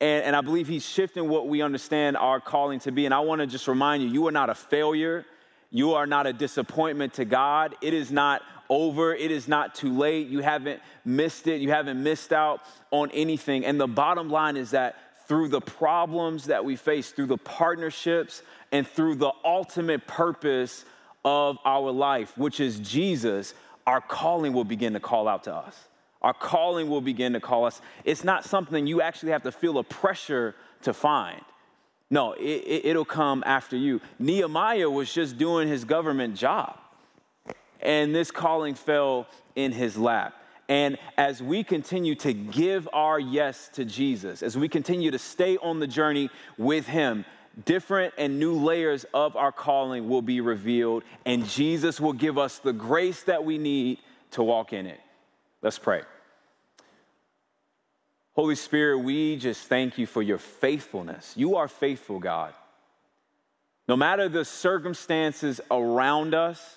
And, 0.00 0.24
and 0.24 0.36
I 0.36 0.40
believe 0.40 0.68
he's 0.68 0.86
shifting 0.86 1.28
what 1.28 1.48
we 1.48 1.62
understand 1.62 2.16
our 2.16 2.40
calling 2.40 2.80
to 2.80 2.92
be. 2.92 3.04
And 3.04 3.14
I 3.14 3.20
want 3.20 3.40
to 3.40 3.46
just 3.46 3.68
remind 3.68 4.02
you 4.02 4.08
you 4.08 4.26
are 4.26 4.32
not 4.32 4.50
a 4.50 4.54
failure. 4.54 5.24
You 5.70 5.94
are 5.94 6.06
not 6.06 6.26
a 6.26 6.32
disappointment 6.32 7.14
to 7.14 7.24
God. 7.24 7.74
It 7.80 7.94
is 7.94 8.10
not 8.10 8.42
over. 8.70 9.14
It 9.14 9.30
is 9.30 9.48
not 9.48 9.74
too 9.74 9.96
late. 9.96 10.28
You 10.28 10.40
haven't 10.40 10.80
missed 11.04 11.46
it. 11.46 11.60
You 11.60 11.70
haven't 11.70 12.02
missed 12.02 12.32
out 12.32 12.60
on 12.90 13.10
anything. 13.12 13.64
And 13.64 13.80
the 13.80 13.86
bottom 13.86 14.30
line 14.30 14.56
is 14.56 14.70
that 14.70 14.96
through 15.26 15.48
the 15.48 15.60
problems 15.60 16.44
that 16.46 16.64
we 16.64 16.76
face, 16.76 17.10
through 17.10 17.26
the 17.26 17.38
partnerships, 17.38 18.42
and 18.72 18.86
through 18.86 19.16
the 19.16 19.32
ultimate 19.44 20.06
purpose 20.06 20.84
of 21.24 21.58
our 21.64 21.90
life, 21.90 22.36
which 22.36 22.60
is 22.60 22.78
Jesus, 22.80 23.54
our 23.86 24.00
calling 24.00 24.52
will 24.52 24.64
begin 24.64 24.92
to 24.92 25.00
call 25.00 25.28
out 25.28 25.44
to 25.44 25.54
us. 25.54 25.76
Our 26.24 26.32
calling 26.32 26.88
will 26.88 27.02
begin 27.02 27.34
to 27.34 27.40
call 27.40 27.66
us. 27.66 27.82
It's 28.06 28.24
not 28.24 28.46
something 28.46 28.86
you 28.86 29.02
actually 29.02 29.32
have 29.32 29.42
to 29.42 29.52
feel 29.52 29.76
a 29.76 29.84
pressure 29.84 30.54
to 30.80 30.94
find. 30.94 31.42
No, 32.08 32.32
it, 32.32 32.82
will 32.94 33.02
it, 33.02 33.08
come 33.08 33.44
after 33.44 33.76
you. 33.76 34.00
Nehemiah 34.18 34.88
was 34.88 35.12
just 35.12 35.36
doing 35.36 35.68
his 35.68 35.84
government 35.84 36.34
job, 36.34 36.78
and 37.78 38.14
this 38.14 38.30
calling 38.30 38.74
fell 38.74 39.26
in 39.54 39.70
his 39.70 39.98
lap. 39.98 40.34
And 40.70 40.96
as 41.18 41.42
we 41.42 41.62
continue 41.62 42.14
to 42.16 42.32
give 42.32 42.88
our 42.94 43.20
yes 43.20 43.68
to 43.74 43.84
Jesus, 43.84 44.42
as 44.42 44.56
we 44.56 44.66
continue 44.66 45.10
to 45.10 45.18
stay 45.18 45.58
on 45.58 45.78
the 45.78 45.86
journey 45.86 46.30
with 46.56 46.86
Him, 46.86 47.26
different 47.66 48.14
and 48.16 48.40
new 48.40 48.54
layers 48.54 49.04
of 49.12 49.36
our 49.36 49.52
calling 49.52 50.08
will 50.08 50.22
be 50.22 50.40
revealed, 50.40 51.04
and 51.26 51.46
Jesus 51.46 52.00
will 52.00 52.14
give 52.14 52.38
us 52.38 52.60
the 52.60 52.72
grace 52.72 53.24
that 53.24 53.44
we 53.44 53.58
need 53.58 53.98
to 54.30 54.42
walk 54.42 54.72
in 54.72 54.86
it. 54.86 55.00
Let's 55.60 55.78
pray. 55.78 56.00
Holy 58.34 58.56
Spirit, 58.56 58.98
we 58.98 59.36
just 59.36 59.68
thank 59.68 59.96
you 59.96 60.06
for 60.06 60.20
your 60.20 60.38
faithfulness. 60.38 61.32
You 61.36 61.56
are 61.56 61.68
faithful, 61.68 62.18
God. 62.18 62.52
No 63.86 63.96
matter 63.96 64.28
the 64.28 64.44
circumstances 64.44 65.60
around 65.70 66.34
us, 66.34 66.76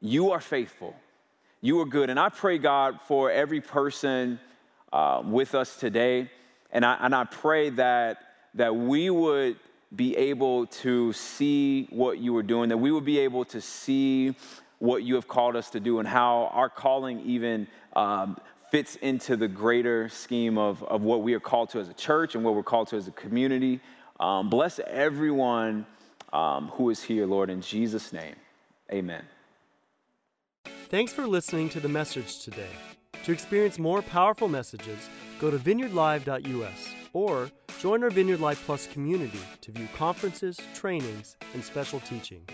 you 0.00 0.32
are 0.32 0.40
faithful. 0.40 0.96
You 1.60 1.80
are 1.80 1.86
good. 1.86 2.10
And 2.10 2.18
I 2.18 2.30
pray, 2.30 2.58
God, 2.58 2.98
for 3.06 3.30
every 3.30 3.60
person 3.60 4.40
uh, 4.92 5.22
with 5.24 5.54
us 5.54 5.76
today. 5.76 6.30
And 6.72 6.84
I, 6.84 6.98
and 7.00 7.14
I 7.14 7.24
pray 7.24 7.70
that, 7.70 8.18
that 8.54 8.74
we 8.74 9.08
would 9.08 9.56
be 9.94 10.16
able 10.16 10.66
to 10.66 11.12
see 11.12 11.86
what 11.90 12.18
you 12.18 12.36
are 12.36 12.42
doing, 12.42 12.70
that 12.70 12.78
we 12.78 12.90
would 12.90 13.04
be 13.04 13.20
able 13.20 13.44
to 13.46 13.60
see 13.60 14.34
what 14.80 15.04
you 15.04 15.14
have 15.14 15.28
called 15.28 15.54
us 15.54 15.70
to 15.70 15.80
do 15.80 16.00
and 16.00 16.08
how 16.08 16.50
our 16.52 16.68
calling 16.68 17.20
even 17.20 17.68
um, 17.94 18.36
fits 18.70 18.96
into 18.96 19.36
the 19.36 19.48
greater 19.48 20.08
scheme 20.08 20.58
of, 20.58 20.82
of 20.84 21.02
what 21.02 21.22
we 21.22 21.34
are 21.34 21.40
called 21.40 21.70
to 21.70 21.80
as 21.80 21.88
a 21.88 21.94
church 21.94 22.34
and 22.34 22.44
what 22.44 22.54
we're 22.54 22.62
called 22.62 22.88
to 22.88 22.96
as 22.96 23.08
a 23.08 23.12
community. 23.12 23.80
Um, 24.18 24.48
bless 24.48 24.80
everyone 24.86 25.86
um, 26.32 26.68
who 26.68 26.90
is 26.90 27.02
here, 27.02 27.26
Lord, 27.26 27.50
in 27.50 27.60
Jesus' 27.60 28.12
name. 28.12 28.34
Amen. 28.92 29.22
Thanks 30.88 31.12
for 31.12 31.26
listening 31.26 31.68
to 31.70 31.80
the 31.80 31.88
message 31.88 32.40
today. 32.40 32.70
To 33.24 33.32
experience 33.32 33.78
more 33.78 34.02
powerful 34.02 34.48
messages, 34.48 35.08
go 35.40 35.50
to 35.50 35.58
vineyardlive.us 35.58 36.88
or 37.12 37.50
join 37.80 38.04
our 38.04 38.10
Vineyard 38.10 38.40
Live 38.40 38.62
Plus 38.64 38.86
community 38.86 39.40
to 39.62 39.72
view 39.72 39.88
conferences, 39.96 40.58
trainings, 40.74 41.36
and 41.54 41.64
special 41.64 42.00
teachings. 42.00 42.48